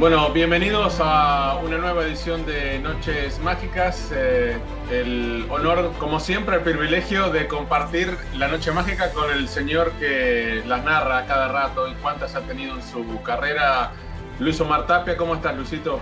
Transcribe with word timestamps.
Bueno, 0.00 0.30
bienvenidos 0.30 0.96
a 0.98 1.60
una 1.62 1.76
nueva 1.76 2.04
edición 2.04 2.46
de 2.46 2.78
Noches 2.78 3.38
Mágicas. 3.40 4.10
Eh, 4.14 4.56
el 4.90 5.46
honor, 5.50 5.92
como 5.98 6.18
siempre, 6.18 6.56
el 6.56 6.62
privilegio 6.62 7.28
de 7.28 7.46
compartir 7.46 8.16
la 8.34 8.48
Noche 8.48 8.72
Mágica 8.72 9.12
con 9.12 9.30
el 9.30 9.46
señor 9.46 9.92
que 9.98 10.62
las 10.66 10.82
narra 10.84 11.26
cada 11.26 11.48
rato 11.48 11.86
y 11.86 11.92
cuántas 11.96 12.34
ha 12.34 12.40
tenido 12.40 12.76
en 12.76 12.82
su 12.82 13.22
carrera, 13.22 13.90
Luis 14.38 14.58
Omar 14.62 14.86
Tapia. 14.86 15.18
¿Cómo 15.18 15.34
estás, 15.34 15.54
Luisito? 15.54 16.00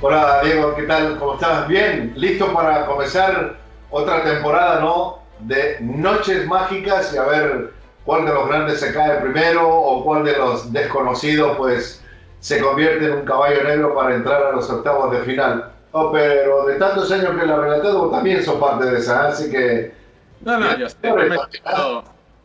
Hola 0.00 0.40
Diego, 0.42 0.74
¿qué 0.74 0.84
tal? 0.84 1.18
¿Cómo 1.18 1.34
estás? 1.34 1.68
Bien, 1.68 2.14
listo 2.16 2.50
para 2.54 2.86
comenzar 2.86 3.58
otra 3.90 4.24
temporada, 4.24 4.80
¿no? 4.80 5.18
De 5.40 5.76
Noches 5.82 6.46
Mágicas 6.46 7.12
y 7.12 7.18
a 7.18 7.24
ver 7.24 7.74
cuál 8.06 8.24
de 8.24 8.32
los 8.32 8.48
grandes 8.48 8.80
se 8.80 8.94
cae 8.94 9.20
primero 9.20 9.68
o 9.68 10.02
cuál 10.02 10.24
de 10.24 10.34
los 10.38 10.72
desconocidos, 10.72 11.58
pues 11.58 12.02
se 12.40 12.60
convierte 12.60 13.06
en 13.06 13.12
un 13.12 13.24
caballo 13.24 13.64
negro 13.64 13.94
para 13.94 14.14
entrar 14.14 14.42
a 14.42 14.52
los 14.52 14.68
octavos 14.70 15.10
de 15.12 15.20
final. 15.20 15.72
Oh, 15.92 16.12
pero 16.12 16.66
de 16.66 16.74
tantos 16.76 17.10
años 17.10 17.30
que 17.38 17.46
la 17.46 17.56
relaté, 17.56 17.90
vos 17.90 18.10
también 18.10 18.44
sos 18.44 18.60
parte 18.60 18.84
de 18.84 18.98
esa, 18.98 19.28
así 19.28 19.50
que... 19.50 19.94
No, 20.42 20.58
no, 20.58 20.76
yo 20.76 20.88
sé, 20.88 20.96
me 21.02 21.38
siento, 21.50 22.04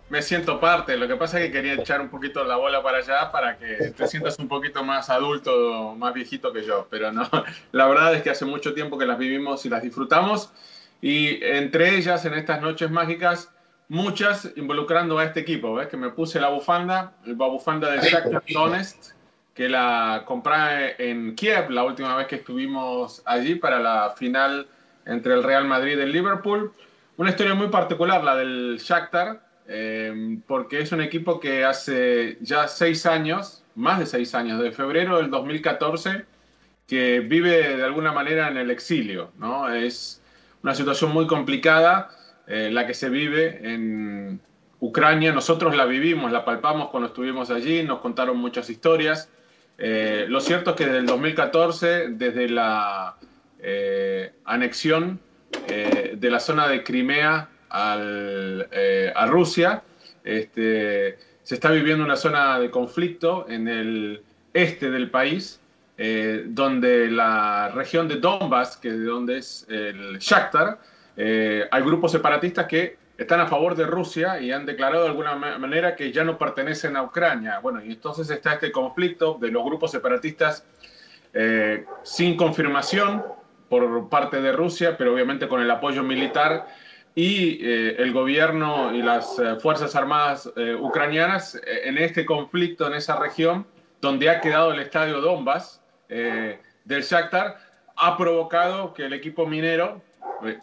me 0.10 0.22
siento 0.22 0.60
parte. 0.60 0.96
Lo 0.96 1.08
que 1.08 1.16
pasa 1.18 1.40
es 1.40 1.48
que 1.48 1.52
quería 1.52 1.74
echar 1.74 2.00
un 2.00 2.10
poquito 2.10 2.44
la 2.44 2.56
bola 2.56 2.82
para 2.82 3.00
allá 3.00 3.32
para 3.32 3.58
que 3.58 3.94
te 3.96 4.08
sientas 4.08 4.40
un 4.40 4.48
poquito 4.48 4.84
más 4.84 5.10
adulto, 5.10 5.96
más 5.98 6.14
viejito 6.14 6.54
que 6.54 6.64
yo. 6.64 6.88
Pero 6.90 7.12
no, 7.12 7.30
la 7.74 7.88
verdad 7.88 8.16
es 8.16 8.22
que 8.22 8.30
hace 8.30 8.46
mucho 8.46 8.74
tiempo 8.74 8.98
que 8.98 9.06
las 9.06 9.18
vivimos 9.18 9.66
y 9.66 9.70
las 9.70 9.84
disfrutamos. 9.84 10.52
Y 11.02 11.44
entre 11.44 11.96
ellas, 11.98 12.24
en 12.26 12.36
estas 12.36 12.62
noches 12.62 12.90
mágicas, 12.90 13.50
muchas 13.90 14.50
involucrando 14.56 15.18
a 15.18 15.26
este 15.26 15.42
equipo. 15.42 15.74
¿Ves? 15.76 15.88
Que 15.88 15.98
me 15.98 16.10
puse 16.10 16.40
la 16.40 16.50
bufanda, 16.50 17.14
la 17.26 17.34
bufanda 17.34 17.92
de 17.92 18.00
Shakhtar 18.00 18.44
Donetsk 18.48 19.21
que 19.54 19.68
la 19.68 20.24
compré 20.26 20.96
en 20.98 21.36
Kiev 21.36 21.70
la 21.70 21.84
última 21.84 22.16
vez 22.16 22.28
que 22.28 22.38
estuvimos 22.38 23.22
allí 23.26 23.56
para 23.56 23.80
la 23.80 24.14
final 24.18 24.68
entre 25.06 25.34
el 25.34 25.44
Real 25.44 25.66
Madrid 25.66 25.98
y 25.98 26.02
el 26.02 26.12
Liverpool. 26.12 26.72
Una 27.18 27.32
historia 27.32 27.54
muy 27.54 27.68
particular 27.68 28.24
la 28.24 28.36
del 28.36 28.80
Shakhtar, 28.82 29.46
eh, 29.68 30.40
porque 30.48 30.82
es 30.82 30.92
un 30.92 31.02
equipo 31.02 31.40
que 31.40 31.66
hace 31.66 32.38
ya 32.42 32.68
seis 32.68 33.06
años, 33.06 33.64
más 33.76 34.00
de 34.00 34.06
seis 34.06 34.34
años, 34.34 34.62
de 34.62 34.72
febrero 34.72 35.18
del 35.18 35.30
2014, 35.30 36.26
que 36.88 37.20
vive 37.20 37.78
de 37.78 37.84
alguna 37.84 38.12
manera 38.12 38.48
en 38.48 38.58
el 38.58 38.72
exilio. 38.72 39.32
¿no? 39.38 39.70
Es 39.72 40.22
una 40.64 40.76
situación 40.76 41.12
muy 41.12 41.28
complicada 41.28 42.10
eh, 42.48 42.70
la 42.72 42.88
que 42.88 42.94
se 42.94 43.10
vive 43.10 43.60
en 43.64 44.42
Ucrania. 44.80 45.32
Nosotros 45.32 45.76
la 45.76 45.86
vivimos, 45.86 46.32
la 46.32 46.44
palpamos 46.44 46.90
cuando 46.90 47.08
estuvimos 47.08 47.50
allí, 47.50 47.84
nos 47.84 48.00
contaron 48.00 48.38
muchas 48.38 48.70
historias. 48.70 49.30
Eh, 49.78 50.26
lo 50.30 50.40
cierto 50.42 50.72
es 50.72 50.76
que 50.76 50.86
desde 50.86 51.00
el 51.00 51.06
2014, 51.06 52.10
desde 52.10 52.50
la 52.50 53.16
eh, 53.60 54.34
anexión 54.46 55.20
eh, 55.68 56.16
de 56.18 56.32
la 56.32 56.40
zona 56.40 56.68
de 56.68 56.84
Crimea 56.84 57.50
a 57.70 59.26
Rusia, 59.28 59.82
este, 60.24 61.18
se 61.44 61.56
está 61.56 61.72
viviendo 61.72 62.04
una 62.04 62.16
zona 62.16 62.60
de 62.60 62.70
conflicto 62.70 63.48
en 63.50 63.68
el 63.68 64.24
este 64.54 64.92
del 64.92 65.10
país, 65.10 65.60
donde 66.46 67.10
la 67.12 67.70
región 67.70 68.08
de 68.08 68.16
Donbass, 68.16 68.76
que 68.76 68.90
es 68.90 69.00
de 69.00 69.06
donde 69.06 69.38
es 69.38 69.66
el 69.70 70.18
Shakhtar, 70.18 70.80
hay 71.16 71.82
grupos 71.82 72.12
separatistas 72.12 72.66
que 72.66 72.98
están 73.22 73.40
a 73.40 73.48
favor 73.48 73.76
de 73.76 73.86
Rusia 73.86 74.40
y 74.40 74.52
han 74.52 74.66
declarado 74.66 75.04
de 75.04 75.10
alguna 75.10 75.36
ma- 75.36 75.58
manera 75.58 75.96
que 75.96 76.12
ya 76.12 76.24
no 76.24 76.38
pertenecen 76.38 76.96
a 76.96 77.04
Ucrania. 77.04 77.60
Bueno, 77.60 77.84
y 77.84 77.92
entonces 77.92 78.30
está 78.30 78.54
este 78.54 78.72
conflicto 78.72 79.38
de 79.40 79.52
los 79.52 79.64
grupos 79.64 79.92
separatistas 79.92 80.66
eh, 81.34 81.86
sin 82.04 82.36
confirmación 82.36 83.24
por 83.70 84.10
parte 84.10 84.42
de 84.42 84.52
Rusia, 84.52 84.98
pero 84.98 85.14
obviamente 85.14 85.48
con 85.48 85.62
el 85.62 85.72
apoyo 85.72 86.04
militar 86.04 86.68
y 87.16 87.60
eh, 87.66 87.96
el 88.00 88.12
gobierno 88.12 88.94
y 88.94 89.02
las 89.02 89.38
eh, 89.40 89.56
Fuerzas 89.62 89.96
Armadas 89.96 90.50
ucranianas 90.80 91.60
en 91.66 91.98
este 91.98 92.26
conflicto 92.26 92.88
en 92.88 92.94
esa 92.94 93.18
región 93.18 93.66
donde 94.02 94.30
ha 94.30 94.42
quedado 94.42 94.74
el 94.74 94.80
estadio 94.80 95.22
Donbass 95.22 95.80
del 96.10 97.02
Shakhtar, 97.04 97.58
ha 97.96 98.18
provocado 98.18 98.94
que 98.94 99.06
el 99.06 99.14
equipo 99.14 99.46
minero, 99.46 100.02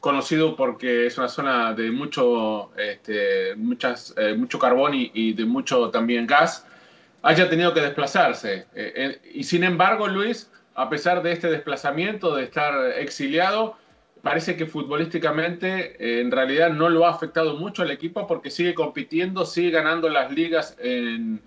conocido 0.01 0.57
porque 0.57 1.07
es 1.07 1.19
una 1.19 1.29
zona 1.29 1.73
de 1.73 1.91
mucho, 1.91 2.71
este, 2.77 3.55
muchas, 3.57 4.15
eh, 4.17 4.35
mucho 4.35 4.59
carbón 4.59 4.95
y, 4.95 5.11
y 5.15 5.33
de 5.35 5.45
mucho 5.45 5.91
también 5.91 6.27
gas, 6.27 6.67
haya 7.23 7.49
tenido 7.49 7.73
que 7.75 7.81
desplazarse. 7.81 8.67
Eh, 8.75 8.93
eh, 8.97 9.21
y 9.35 9.45
sin 9.45 9.65
embargo, 9.65 10.09
Luis, 10.09 10.51
a 10.75 10.89
pesar 10.89 11.23
de 11.23 11.33
este 11.33 11.49
desplazamiento, 11.49 12.35
de 12.35 12.45
estar 12.45 12.73
exiliado, 12.99 13.77
parece 14.23 14.57
que 14.57 14.67
futbolísticamente 14.67 15.97
eh, 15.99 16.21
en 16.21 16.31
realidad 16.31 16.71
no 16.71 16.89
lo 16.89 17.07
ha 17.07 17.11
afectado 17.11 17.57
mucho 17.57 17.83
al 17.83 17.91
equipo 17.91 18.27
porque 18.27 18.51
sigue 18.51 18.75
compitiendo, 18.75 19.45
sigue 19.47 19.71
ganando 19.71 20.09
las 20.09 20.33
ligas 20.33 20.77
en, 20.81 21.41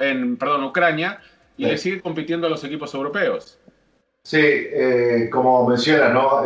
en 0.00 0.36
perdón, 0.36 0.64
Ucrania 0.64 1.20
y 1.56 1.64
Sí. 1.64 1.70
le 1.70 1.78
sigue 1.78 2.00
compitiendo 2.00 2.46
a 2.46 2.50
los 2.50 2.64
equipos 2.64 2.92
europeos. 2.94 3.58
Sí, 4.22 4.40
eh, 4.40 5.28
como 5.30 5.68
menciona, 5.68 6.08
¿no? 6.08 6.42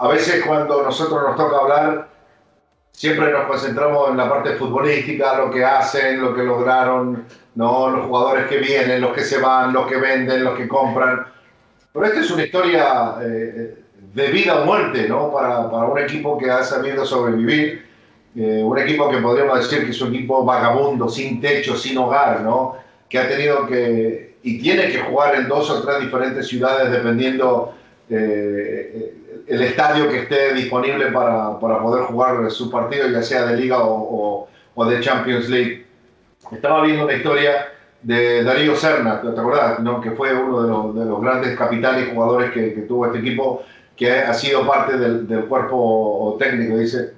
Eh, 0.00 0.04
a 0.04 0.08
veces 0.08 0.44
cuando 0.44 0.82
nosotros 0.82 1.22
nos 1.22 1.36
toca 1.36 1.58
hablar, 1.58 2.08
siempre 2.92 3.30
nos 3.32 3.44
concentramos 3.44 4.10
en 4.10 4.16
la 4.16 4.28
parte 4.28 4.52
futbolística, 4.52 5.36
lo 5.36 5.50
que 5.50 5.64
hacen, 5.64 6.20
lo 6.20 6.34
que 6.34 6.42
lograron, 6.42 7.24
¿no? 7.54 7.90
Los 7.90 8.06
jugadores 8.06 8.46
que 8.46 8.58
vienen, 8.58 9.00
los 9.00 9.12
que 9.12 9.22
se 9.22 9.38
van, 9.38 9.72
los 9.72 9.86
que 9.86 9.96
venden, 9.96 10.44
los 10.44 10.56
que 10.56 10.68
compran. 10.68 11.26
Pero 11.92 12.06
esta 12.06 12.20
es 12.20 12.30
una 12.30 12.44
historia 12.44 13.14
eh, 13.22 13.84
de 14.14 14.26
vida 14.28 14.60
o 14.60 14.64
muerte, 14.64 15.08
¿no? 15.08 15.32
Para, 15.32 15.70
para, 15.70 15.86
un 15.86 15.98
equipo 15.98 16.38
que 16.38 16.50
ha 16.50 16.62
sabido 16.62 17.04
sobrevivir, 17.04 17.86
eh, 18.36 18.62
un 18.64 18.78
equipo 18.78 19.10
que 19.10 19.18
podríamos 19.18 19.58
decir 19.58 19.84
que 19.84 19.90
es 19.90 20.00
un 20.00 20.14
equipo 20.14 20.44
vagabundo, 20.44 21.08
sin 21.08 21.40
techo, 21.40 21.76
sin 21.76 21.98
hogar, 21.98 22.42
¿no? 22.42 22.76
Que 23.08 23.18
ha 23.18 23.28
tenido 23.28 23.66
que 23.66 24.30
y 24.42 24.58
tiene 24.58 24.90
que 24.90 25.00
jugar 25.00 25.34
en 25.34 25.48
dos 25.48 25.68
o 25.68 25.82
tres 25.82 26.00
diferentes 26.00 26.46
ciudades 26.48 26.90
dependiendo 26.90 27.74
eh, 28.08 29.19
el 29.50 29.62
estadio 29.62 30.08
que 30.08 30.20
esté 30.20 30.54
disponible 30.54 31.06
para, 31.06 31.58
para, 31.58 31.82
poder 31.82 32.04
jugar 32.04 32.48
su 32.52 32.70
partido, 32.70 33.08
ya 33.08 33.20
sea 33.20 33.46
de 33.46 33.56
liga 33.56 33.78
o, 33.82 34.48
o, 34.74 34.84
de 34.86 35.00
Champions 35.00 35.48
League. 35.48 35.86
Estaba 36.52 36.84
viendo 36.84 37.04
una 37.04 37.14
historia 37.14 37.66
de 38.00 38.44
Darío 38.44 38.76
Serna, 38.76 39.20
¿te 39.20 39.28
acordás? 39.28 39.80
¿no? 39.80 40.00
Que 40.00 40.12
fue 40.12 40.32
uno 40.32 40.62
de 40.62 40.68
los, 40.68 40.94
de 40.94 41.04
los 41.04 41.20
grandes 41.20 41.58
capitales 41.58 42.06
y 42.06 42.14
jugadores 42.14 42.52
que, 42.52 42.74
que, 42.74 42.82
tuvo 42.82 43.06
este 43.06 43.18
equipo, 43.18 43.64
que 43.96 44.12
ha 44.12 44.32
sido 44.32 44.64
parte 44.64 44.96
del, 44.96 45.26
del 45.26 45.46
cuerpo 45.46 46.36
técnico. 46.38 46.78
Dice, 46.78 47.14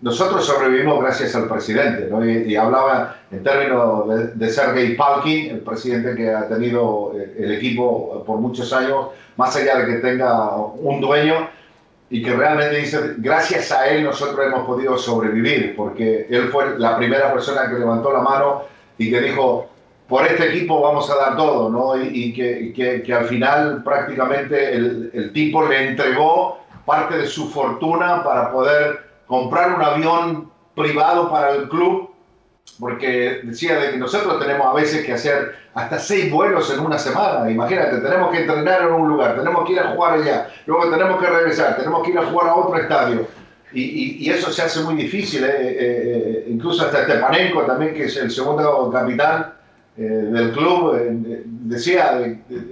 nosotros 0.00 0.44
sobrevivimos 0.44 1.00
gracias 1.00 1.36
al 1.36 1.48
presidente, 1.48 2.08
¿no? 2.10 2.28
y, 2.28 2.56
hablaba 2.56 3.16
en 3.30 3.44
términos 3.44 4.08
de, 4.08 4.26
de 4.34 4.50
Sergei 4.50 4.96
Palkin, 4.96 5.50
el 5.52 5.60
presidente 5.60 6.16
que 6.16 6.30
ha 6.34 6.48
tenido 6.48 7.12
eh, 7.16 7.36
el 7.38 7.52
equipo 7.52 8.24
por 8.26 8.38
muchos 8.38 8.72
años, 8.72 9.06
más 9.36 9.54
allá 9.54 9.78
de 9.78 9.86
que 9.86 10.00
tenga 10.00 10.56
un 10.56 11.00
dueño, 11.00 11.48
y 12.08 12.22
que 12.22 12.34
realmente 12.34 12.76
dice, 12.76 13.14
gracias 13.18 13.72
a 13.72 13.88
él 13.88 14.04
nosotros 14.04 14.46
hemos 14.46 14.66
podido 14.66 14.96
sobrevivir, 14.96 15.74
porque 15.76 16.26
él 16.30 16.48
fue 16.50 16.78
la 16.78 16.96
primera 16.96 17.32
persona 17.32 17.68
que 17.68 17.78
levantó 17.78 18.12
la 18.12 18.20
mano 18.20 18.62
y 18.96 19.10
que 19.10 19.20
dijo, 19.20 19.68
por 20.08 20.24
este 20.26 20.48
equipo 20.50 20.80
vamos 20.80 21.10
a 21.10 21.16
dar 21.16 21.36
todo, 21.36 21.68
¿no? 21.68 22.00
Y, 22.00 22.32
que, 22.32 22.72
que, 22.72 23.02
que, 23.02 23.12
al 23.12 23.24
final 23.24 23.82
prácticamente 23.82 24.72
el, 24.72 25.10
el 25.12 25.32
tipo 25.32 25.66
le 25.66 25.88
entregó 25.88 26.58
parte 26.84 27.18
de 27.18 27.26
su 27.26 27.50
fortuna 27.50 28.22
para 28.22 28.52
poder 28.52 29.00
comprar 29.26 29.74
un 29.74 29.82
avión 29.82 30.50
privado 30.76 31.28
para 31.28 31.50
el 31.50 31.68
club, 31.68 32.10
porque 32.78 33.40
decía 33.42 33.78
de 33.78 33.92
que 33.92 33.96
nosotros 33.96 34.38
tenemos 34.38 34.66
a 34.66 34.74
veces 34.74 35.04
que 35.04 35.12
hacer 35.12 35.54
hasta 35.74 35.98
seis 35.98 36.30
vuelos 36.30 36.72
en 36.72 36.80
una 36.80 36.98
semana. 36.98 37.50
Imagínate, 37.50 37.98
tenemos 37.98 38.30
que 38.30 38.40
entrenar 38.40 38.82
en 38.82 38.92
un 38.92 39.08
lugar, 39.08 39.36
tenemos 39.36 39.66
que 39.66 39.72
ir 39.72 39.80
a 39.80 39.90
jugar 39.92 40.14
allá, 40.14 40.48
luego 40.66 40.90
tenemos 40.90 41.20
que 41.20 41.26
regresar, 41.26 41.76
tenemos 41.76 42.02
que 42.02 42.10
ir 42.10 42.18
a 42.18 42.26
jugar 42.26 42.48
a 42.48 42.54
otro 42.54 42.76
estadio. 42.78 43.26
Y, 43.72 44.24
y, 44.26 44.30
eso 44.30 44.50
se 44.50 44.62
hace 44.62 44.80
muy 44.80 44.94
difícil, 44.94 45.44
¿eh? 45.44 45.48
Eh, 45.48 45.76
eh, 45.78 46.44
incluso 46.48 46.84
hasta 46.84 47.04
Stepanenko 47.04 47.62
también, 47.62 47.92
que 47.92 48.04
es 48.04 48.16
el 48.16 48.30
segundo 48.30 48.90
capitán 48.90 49.52
del 49.96 50.52
club, 50.52 50.94
decía, 51.44 52.20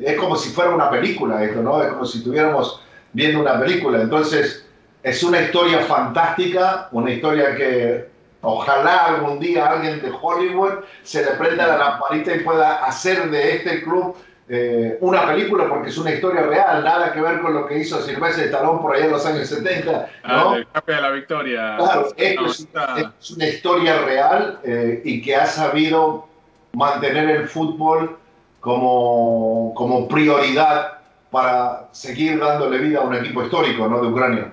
es 0.03 0.17
como 0.17 0.37
si 0.37 0.51
fuera 0.51 0.71
una 0.71 0.91
película 0.91 1.43
esto, 1.43 1.63
¿no? 1.63 1.83
Es 1.83 1.89
como 1.89 2.05
si 2.05 2.19
estuviéramos 2.19 2.83
viendo 3.13 3.41
una 3.41 3.59
película. 3.59 4.03
Entonces, 4.03 4.67
es 5.03 5.23
una 5.23 5.41
historia 5.41 5.81
fantástica, 5.81 6.89
una 6.93 7.11
historia 7.11 7.55
que 7.57 8.14
ojalá 8.45 9.07
algún 9.07 9.41
día 9.41 9.67
alguien 9.67 10.01
de 10.01 10.13
Hollywood 10.21 10.85
se 11.03 11.25
le 11.25 11.33
prenda 11.33 11.67
la 11.67 11.77
lamparita 11.77 12.35
y 12.35 12.41
pueda 12.41 12.85
hacer 12.85 13.31
de 13.31 13.57
este 13.57 13.83
club 13.83 14.17
eh, 14.47 14.99
una 15.01 15.27
película 15.27 15.67
porque 15.67 15.89
es 15.89 15.97
una 15.97 16.11
historia 16.11 16.43
real, 16.43 16.85
nada 16.85 17.13
que 17.15 17.21
ver 17.21 17.41
con 17.41 17.55
lo 17.55 17.67
que 17.67 17.79
hizo 17.79 18.03
Silvestre 18.03 18.49
Talón 18.49 18.83
por 18.83 18.95
allá 18.95 19.07
en 19.07 19.13
los 19.13 19.25
años 19.25 19.49
70. 19.49 20.09
Ah, 20.23 20.57
el 20.57 20.67
de 20.87 21.01
la 21.01 21.11
Victoria. 21.11 21.77
Claro, 21.79 22.09
es, 22.15 23.31
una 23.35 23.47
historia 23.47 24.03
real 24.03 24.61
eh, 24.63 25.01
y 25.03 25.23
que 25.23 25.35
ha 25.35 25.47
sabido 25.47 26.29
mantener 26.75 27.31
el 27.31 27.49
fútbol 27.49 28.19
como, 28.61 29.73
como 29.75 30.07
prioridad 30.09 30.99
para 31.31 31.89
seguir 31.93 32.39
dándole 32.39 32.79
vida 32.79 33.01
a 33.01 33.03
un 33.03 33.15
equipo 33.15 33.43
histórico 33.43 33.89
¿no? 33.89 34.03
de 34.03 34.09
Ucrania. 34.09 34.53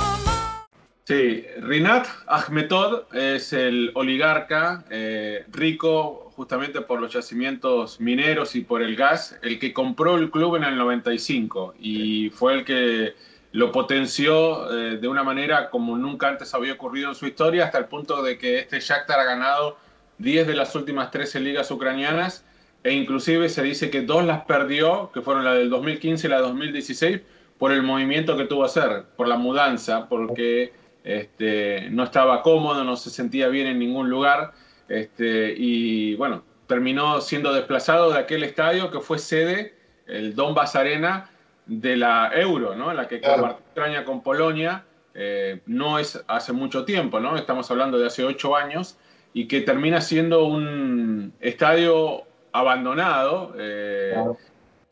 Sí, 1.11 1.45
Rinat 1.57 2.07
Ahmetod 2.25 3.13
es 3.13 3.51
el 3.51 3.91
oligarca 3.95 4.85
eh, 4.89 5.43
rico 5.51 6.31
justamente 6.37 6.79
por 6.79 7.01
los 7.01 7.11
yacimientos 7.11 7.99
mineros 7.99 8.55
y 8.55 8.61
por 8.61 8.81
el 8.81 8.95
gas, 8.95 9.37
el 9.41 9.59
que 9.59 9.73
compró 9.73 10.15
el 10.15 10.31
club 10.31 10.55
en 10.55 10.63
el 10.63 10.77
95 10.77 11.75
y 11.81 12.29
fue 12.29 12.53
el 12.53 12.63
que 12.63 13.13
lo 13.51 13.73
potenció 13.73 14.73
eh, 14.73 14.99
de 14.99 15.07
una 15.09 15.21
manera 15.21 15.69
como 15.69 15.97
nunca 15.97 16.29
antes 16.29 16.53
había 16.53 16.71
ocurrido 16.71 17.09
en 17.09 17.15
su 17.15 17.27
historia, 17.27 17.65
hasta 17.65 17.79
el 17.79 17.87
punto 17.87 18.23
de 18.23 18.37
que 18.37 18.59
este 18.59 18.79
Shakhtar 18.79 19.19
ha 19.19 19.25
ganado 19.25 19.75
10 20.19 20.47
de 20.47 20.55
las 20.55 20.73
últimas 20.75 21.11
13 21.11 21.41
ligas 21.41 21.69
ucranianas 21.71 22.45
e 22.85 22.93
inclusive 22.93 23.49
se 23.49 23.63
dice 23.63 23.89
que 23.89 23.99
dos 23.99 24.23
las 24.23 24.45
perdió, 24.45 25.11
que 25.13 25.19
fueron 25.19 25.43
la 25.43 25.55
del 25.55 25.69
2015 25.69 26.25
y 26.25 26.29
la 26.29 26.37
del 26.37 26.45
2016, 26.45 27.19
por 27.57 27.73
el 27.73 27.83
movimiento 27.83 28.37
que 28.37 28.45
tuvo 28.45 28.61
que 28.61 28.67
hacer, 28.67 29.03
por 29.17 29.27
la 29.27 29.35
mudanza, 29.35 30.07
porque 30.07 30.71
este, 31.03 31.89
no 31.89 32.03
estaba 32.03 32.41
cómodo, 32.41 32.83
no 32.83 32.95
se 32.95 33.09
sentía 33.09 33.47
bien 33.47 33.67
en 33.67 33.79
ningún 33.79 34.09
lugar 34.09 34.53
este, 34.91 35.53
y 35.57 36.15
bueno, 36.15 36.43
terminó 36.67 37.21
siendo 37.21 37.53
desplazado 37.53 38.11
de 38.11 38.19
aquel 38.19 38.43
estadio 38.43 38.91
que 38.91 38.99
fue 38.99 39.19
sede, 39.19 39.73
el 40.05 40.35
Donbass 40.35 40.75
Arena, 40.75 41.29
de 41.65 41.95
la 41.95 42.31
Euro, 42.33 42.75
¿no? 42.75 42.93
la 42.93 43.07
que 43.07 43.21
compartió 43.21 44.05
con 44.05 44.21
Polonia, 44.21 44.83
eh, 45.13 45.61
no 45.65 45.97
es 45.97 46.21
hace 46.27 46.51
mucho 46.51 46.83
tiempo, 46.83 47.21
¿no? 47.21 47.37
estamos 47.37 47.71
hablando 47.71 47.97
de 47.97 48.07
hace 48.07 48.25
ocho 48.25 48.55
años, 48.55 48.97
y 49.33 49.47
que 49.47 49.61
termina 49.61 50.01
siendo 50.01 50.43
un 50.43 51.33
estadio 51.39 52.23
abandonado. 52.51 53.53
Eh, 53.57 54.13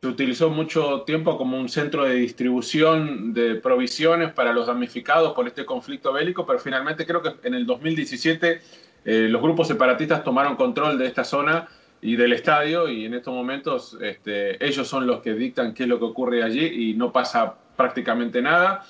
se 0.01 0.07
utilizó 0.07 0.49
mucho 0.49 1.01
tiempo 1.01 1.37
como 1.37 1.57
un 1.57 1.67
centro 1.67 2.05
de 2.05 2.15
distribución 2.15 3.33
de 3.33 3.55
provisiones 3.55 4.31
para 4.31 4.53
los 4.53 4.67
damnificados 4.67 5.33
por 5.33 5.45
este 5.45 5.65
conflicto 5.65 6.13
bélico, 6.13 6.45
pero 6.45 6.57
finalmente 6.59 7.05
creo 7.05 7.21
que 7.21 7.35
en 7.43 7.53
el 7.53 7.65
2017 7.65 8.61
eh, 9.03 9.27
los 9.29 9.41
grupos 9.41 9.67
separatistas 9.67 10.23
tomaron 10.23 10.55
control 10.55 10.97
de 10.97 11.05
esta 11.05 11.25
zona 11.25 11.67
y 12.01 12.15
del 12.15 12.31
estadio 12.31 12.87
y 12.87 13.05
en 13.05 13.13
estos 13.13 13.33
momentos 13.33 13.97
este, 14.01 14.63
ellos 14.65 14.87
son 14.87 15.05
los 15.05 15.19
que 15.19 15.33
dictan 15.33 15.73
qué 15.73 15.83
es 15.83 15.89
lo 15.89 15.99
que 15.99 16.05
ocurre 16.05 16.43
allí 16.43 16.91
y 16.91 16.93
no 16.93 17.11
pasa 17.11 17.55
prácticamente 17.75 18.41
nada. 18.41 18.85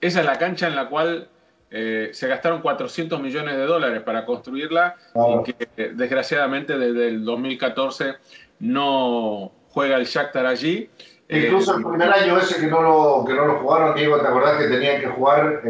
Esa 0.00 0.20
es 0.20 0.26
la 0.26 0.38
cancha 0.38 0.68
en 0.68 0.76
la 0.76 0.88
cual 0.88 1.28
eh, 1.72 2.10
se 2.12 2.28
gastaron 2.28 2.60
400 2.60 3.20
millones 3.20 3.56
de 3.56 3.66
dólares 3.66 4.02
para 4.02 4.24
construirla 4.24 4.94
y 5.14 5.42
que 5.42 5.68
eh, 5.76 5.92
desgraciadamente 5.92 6.78
desde 6.78 7.08
el 7.08 7.24
2014 7.24 8.14
no 8.60 9.52
juega 9.72 9.96
el 9.96 10.04
Shakhtar 10.04 10.46
allí. 10.46 10.90
Incluso 11.28 11.76
el 11.76 11.84
primer 11.84 12.12
año 12.12 12.38
ese 12.38 12.60
que 12.60 12.66
no 12.66 12.82
lo, 12.82 13.24
que 13.26 13.32
no 13.32 13.46
lo 13.46 13.58
jugaron, 13.60 13.94
Diego, 13.94 14.20
¿te 14.20 14.28
acordás 14.28 14.58
que 14.58 14.68
tenían 14.68 15.00
que 15.00 15.06
jugar 15.06 15.62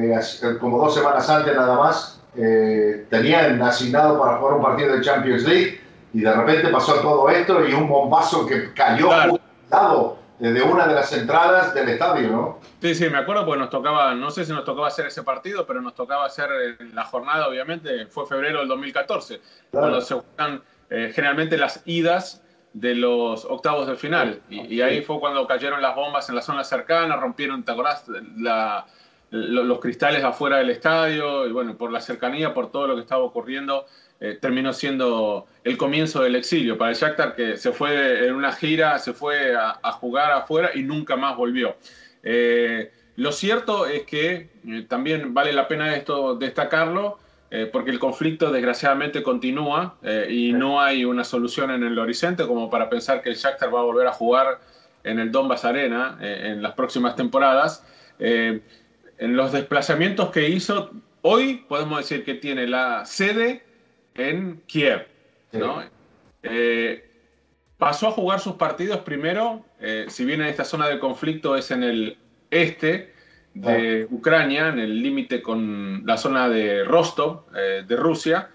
como 0.58 0.78
dos 0.78 0.94
semanas 0.94 1.28
antes 1.30 1.54
nada 1.54 1.76
más? 1.76 2.18
tenían 2.34 3.60
asignado 3.60 4.18
para 4.18 4.38
jugar 4.38 4.54
un 4.54 4.62
partido 4.62 4.96
de 4.96 5.02
Champions 5.02 5.42
League 5.44 5.82
y 6.14 6.20
de 6.20 6.32
repente 6.32 6.68
pasó 6.68 6.94
todo 7.00 7.28
esto 7.30 7.66
y 7.66 7.72
un 7.72 7.88
bombazo 7.88 8.46
que 8.46 8.72
cayó 8.72 9.08
claro. 9.68 10.18
desde 10.38 10.62
una 10.62 10.86
de 10.86 10.94
las 10.94 11.12
entradas 11.12 11.74
del 11.74 11.88
estadio, 11.90 12.28
¿no? 12.28 12.60
Sí, 12.80 12.94
sí, 12.94 13.08
me 13.08 13.18
acuerdo 13.18 13.46
porque 13.46 13.60
nos 13.60 13.70
tocaba, 13.70 14.14
no 14.14 14.30
sé 14.30 14.44
si 14.44 14.52
nos 14.52 14.64
tocaba 14.64 14.88
hacer 14.88 15.06
ese 15.06 15.22
partido, 15.22 15.66
pero 15.66 15.80
nos 15.80 15.94
tocaba 15.94 16.26
hacer 16.26 16.50
la 16.92 17.04
jornada, 17.04 17.48
obviamente, 17.48 18.06
fue 18.06 18.26
febrero 18.26 18.58
del 18.58 18.68
2014, 18.68 19.40
cuando 19.70 20.00
se 20.00 20.14
juegan 20.14 20.62
eh, 20.90 21.12
generalmente 21.14 21.56
las 21.56 21.82
idas 21.86 22.42
de 22.72 22.94
los 22.94 23.44
octavos 23.44 23.86
de 23.86 23.96
final. 23.96 24.40
Y, 24.48 24.80
ahí 24.80 25.02
fue 25.02 25.20
cuando 25.20 25.46
cayeron 25.46 25.82
las 25.82 25.94
bombas 25.94 26.28
en 26.28 26.34
la 26.34 26.42
zona 26.42 26.64
cercana, 26.64 27.16
rompieron, 27.16 27.64
¿te 27.64 27.72
acordás? 27.72 28.04
La, 28.36 28.86
los 29.30 29.80
cristales 29.80 30.22
afuera 30.24 30.58
del 30.58 30.70
estadio, 30.70 31.46
y 31.46 31.52
bueno, 31.52 31.76
por 31.76 31.90
la 31.90 32.00
cercanía, 32.00 32.52
por 32.52 32.70
todo 32.70 32.86
lo 32.86 32.94
que 32.94 33.00
estaba 33.00 33.22
ocurriendo, 33.22 33.86
eh, 34.20 34.38
terminó 34.40 34.72
siendo 34.72 35.46
el 35.64 35.76
comienzo 35.76 36.22
del 36.22 36.36
exilio 36.36 36.78
para 36.78 36.90
el 36.90 36.96
Shakhtar, 36.96 37.34
que 37.34 37.56
se 37.56 37.72
fue 37.72 38.26
en 38.26 38.34
una 38.34 38.52
gira, 38.52 38.98
se 38.98 39.12
fue 39.12 39.54
a, 39.56 39.92
jugar 39.92 40.30
afuera 40.32 40.70
y 40.74 40.82
nunca 40.82 41.16
más 41.16 41.36
volvió. 41.36 41.76
Eh, 42.22 42.92
lo 43.16 43.32
cierto 43.32 43.86
es 43.86 44.02
que 44.04 44.50
eh, 44.66 44.86
también 44.88 45.34
vale 45.34 45.52
la 45.52 45.66
pena 45.66 45.96
esto 45.96 46.36
destacarlo, 46.36 47.18
porque 47.70 47.90
el 47.90 47.98
conflicto 47.98 48.50
desgraciadamente 48.50 49.22
continúa 49.22 49.96
y 50.28 50.52
no 50.52 50.80
hay 50.80 51.04
una 51.04 51.22
solución 51.22 51.70
en 51.70 51.82
el 51.82 51.98
horizonte 51.98 52.46
como 52.46 52.70
para 52.70 52.88
pensar 52.88 53.20
que 53.20 53.28
el 53.28 53.36
Shakhtar 53.36 53.74
va 53.74 53.80
a 53.80 53.82
volver 53.82 54.06
a 54.06 54.12
jugar 54.12 54.60
en 55.04 55.18
el 55.18 55.30
Donbass 55.30 55.66
Arena 55.66 56.16
en 56.20 56.62
las 56.62 56.72
próximas 56.72 57.14
temporadas. 57.14 57.84
en 58.18 58.62
los 59.18 59.52
desplazamientos 59.52 60.30
que 60.30 60.48
hizo, 60.48 60.92
hoy 61.20 61.64
podemos 61.68 61.98
decir 61.98 62.24
que 62.24 62.34
tiene 62.34 62.66
la 62.66 63.04
sede 63.04 63.62
en 64.14 64.62
Kiev. 64.66 65.06
Eh, 66.42 67.08
pasó 67.78 68.08
a 68.08 68.12
jugar 68.12 68.40
sus 68.40 68.54
partidos 68.54 68.98
primero, 68.98 69.64
eh, 69.80 70.06
si 70.08 70.24
bien 70.24 70.40
en 70.40 70.48
esta 70.48 70.64
zona 70.64 70.88
de 70.88 70.98
conflicto 70.98 71.56
es 71.56 71.70
en 71.70 71.82
el 71.82 72.18
este 72.50 73.11
de 73.54 74.02
ah. 74.02 74.14
Ucrania, 74.14 74.68
en 74.68 74.78
el 74.78 75.02
límite 75.02 75.42
con 75.42 76.02
la 76.06 76.16
zona 76.16 76.48
de 76.48 76.84
Rostov, 76.84 77.44
eh, 77.56 77.84
de 77.86 77.96
Rusia, 77.96 78.50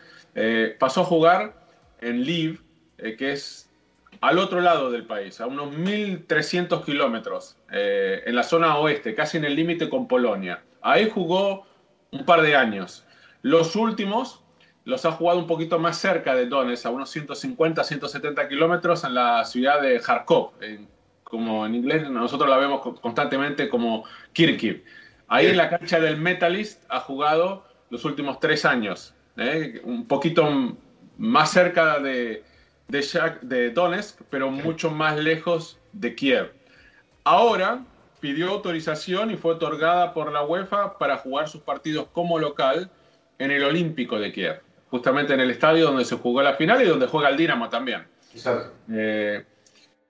pasó 0.77 1.01
a 1.01 1.05
jugar 1.05 1.65
en 1.99 2.21
Lviv, 2.21 2.61
que 2.97 3.31
es 3.31 3.71
al 4.21 4.37
otro 4.37 4.61
lado 4.61 4.91
del 4.91 5.07
país, 5.07 5.41
a 5.41 5.47
unos 5.47 5.73
1.300 5.75 6.85
kilómetros, 6.85 7.57
en 7.71 8.35
la 8.35 8.43
zona 8.43 8.77
oeste, 8.77 9.15
casi 9.15 9.37
en 9.37 9.45
el 9.45 9.55
límite 9.55 9.89
con 9.89 10.07
Polonia. 10.07 10.61
Ahí 10.83 11.09
jugó 11.09 11.65
un 12.11 12.23
par 12.23 12.43
de 12.43 12.55
años. 12.55 13.03
Los 13.41 13.75
últimos 13.75 14.43
los 14.87 15.05
ha 15.05 15.11
jugado 15.11 15.39
un 15.39 15.47
poquito 15.47 15.79
más 15.79 15.97
cerca 15.97 16.33
de 16.33 16.45
Donetsk, 16.45 16.85
a 16.85 16.89
unos 16.89 17.09
150, 17.09 17.83
170 17.83 18.47
kilómetros 18.47 19.03
en 19.03 19.15
la 19.15 19.43
ciudad 19.43 19.81
de 19.81 19.99
Kharkov. 19.99 20.53
Como 21.29 21.65
en 21.65 21.75
inglés 21.75 22.09
nosotros 22.09 22.49
la 22.49 22.57
vemos 22.57 22.81
constantemente 23.01 23.69
como 23.69 24.05
Kirkiv. 24.33 24.83
Ahí 25.27 25.47
en 25.47 25.57
la 25.57 25.69
cancha 25.69 25.99
del 25.99 26.17
Metalist 26.17 26.83
ha 26.89 26.99
jugado 26.99 27.65
los 27.89 28.05
últimos 28.05 28.39
tres 28.39 28.65
años, 28.65 29.13
¿eh? 29.35 29.81
un 29.83 30.07
poquito 30.07 30.77
más 31.17 31.51
cerca 31.51 31.99
de, 31.99 32.43
de, 32.87 33.05
de 33.41 33.71
Donetsk, 33.71 34.21
pero 34.29 34.49
mucho 34.49 34.89
más 34.89 35.17
lejos 35.17 35.79
de 35.91 36.15
Kiev. 36.15 36.53
Ahora 37.23 37.83
pidió 38.19 38.49
autorización 38.49 39.31
y 39.31 39.37
fue 39.37 39.53
otorgada 39.53 40.13
por 40.13 40.31
la 40.31 40.43
UEFA 40.43 40.97
para 40.97 41.17
jugar 41.17 41.49
sus 41.49 41.61
partidos 41.61 42.07
como 42.13 42.39
local 42.39 42.89
en 43.37 43.51
el 43.51 43.63
Olímpico 43.63 44.19
de 44.19 44.31
Kiev 44.31 44.67
justamente 44.89 45.33
en 45.33 45.39
el 45.39 45.51
estadio 45.51 45.87
donde 45.87 46.05
se 46.05 46.15
jugó 46.15 46.41
la 46.41 46.53
final 46.53 46.81
y 46.81 46.85
donde 46.85 47.07
juega 47.07 47.29
el 47.29 47.37
Dinamo 47.37 47.69
también. 47.69 48.07
Eh, 48.91 49.45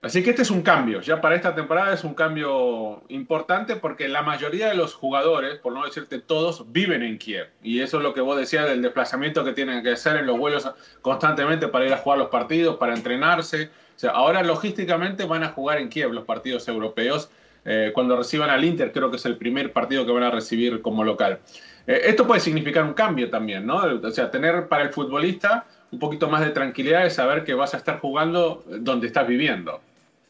así 0.02 0.22
que 0.22 0.30
este 0.30 0.42
es 0.42 0.50
un 0.50 0.62
cambio, 0.62 1.00
ya 1.00 1.20
para 1.20 1.34
esta 1.34 1.54
temporada 1.54 1.92
es 1.92 2.04
un 2.04 2.14
cambio 2.14 3.02
importante 3.08 3.76
porque 3.76 4.08
la 4.08 4.22
mayoría 4.22 4.68
de 4.68 4.74
los 4.74 4.94
jugadores, 4.94 5.58
por 5.58 5.72
no 5.72 5.84
decirte 5.84 6.18
todos, 6.18 6.70
viven 6.72 7.02
en 7.02 7.18
Kiev. 7.18 7.48
Y 7.62 7.80
eso 7.80 7.98
es 7.98 8.02
lo 8.02 8.14
que 8.14 8.20
vos 8.20 8.38
decías 8.38 8.66
del 8.66 8.82
desplazamiento 8.82 9.44
que 9.44 9.52
tienen 9.52 9.82
que 9.82 9.92
hacer 9.92 10.16
en 10.16 10.26
los 10.26 10.38
vuelos 10.38 10.70
constantemente 11.02 11.68
para 11.68 11.86
ir 11.86 11.92
a 11.92 11.98
jugar 11.98 12.18
los 12.18 12.28
partidos, 12.28 12.76
para 12.76 12.94
entrenarse. 12.94 13.70
O 13.96 13.98
sea, 13.98 14.10
ahora 14.10 14.42
logísticamente 14.42 15.24
van 15.24 15.42
a 15.42 15.48
jugar 15.48 15.78
en 15.78 15.88
Kiev 15.88 16.12
los 16.12 16.24
partidos 16.24 16.68
europeos. 16.68 17.30
Eh, 17.64 17.90
cuando 17.92 18.16
reciban 18.16 18.48
al 18.48 18.64
Inter, 18.64 18.92
creo 18.92 19.10
que 19.10 19.16
es 19.16 19.26
el 19.26 19.36
primer 19.36 19.72
partido 19.72 20.06
que 20.06 20.12
van 20.12 20.22
a 20.22 20.30
recibir 20.30 20.80
como 20.80 21.04
local. 21.04 21.40
Eh, 21.86 22.02
esto 22.04 22.26
puede 22.26 22.40
significar 22.40 22.84
un 22.84 22.94
cambio 22.94 23.28
también, 23.28 23.66
¿no? 23.66 23.82
O 24.02 24.10
sea, 24.10 24.30
tener 24.30 24.68
para 24.68 24.84
el 24.84 24.90
futbolista 24.90 25.66
un 25.90 25.98
poquito 25.98 26.28
más 26.28 26.42
de 26.42 26.50
tranquilidad 26.50 27.04
de 27.04 27.10
saber 27.10 27.44
que 27.44 27.54
vas 27.54 27.74
a 27.74 27.78
estar 27.78 28.00
jugando 28.00 28.62
donde 28.66 29.06
estás 29.06 29.26
viviendo. 29.26 29.80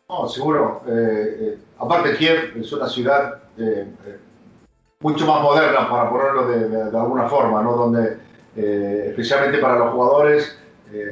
No, 0.08 0.28
seguro. 0.28 0.82
Eh, 0.86 1.36
eh, 1.40 1.58
aparte, 1.78 2.16
Kiev 2.16 2.54
es 2.58 2.72
una 2.72 2.88
ciudad 2.88 3.40
mucho 5.00 5.26
más 5.26 5.42
moderna, 5.42 5.88
para 5.88 6.08
ponerlo 6.08 6.46
de, 6.46 6.96
alguna 6.96 7.28
forma, 7.28 7.62
¿no? 7.62 7.72
Donde, 7.74 8.18
especialmente 8.54 9.58
para 9.58 9.78
los 9.78 9.90
jugadores, 9.92 10.58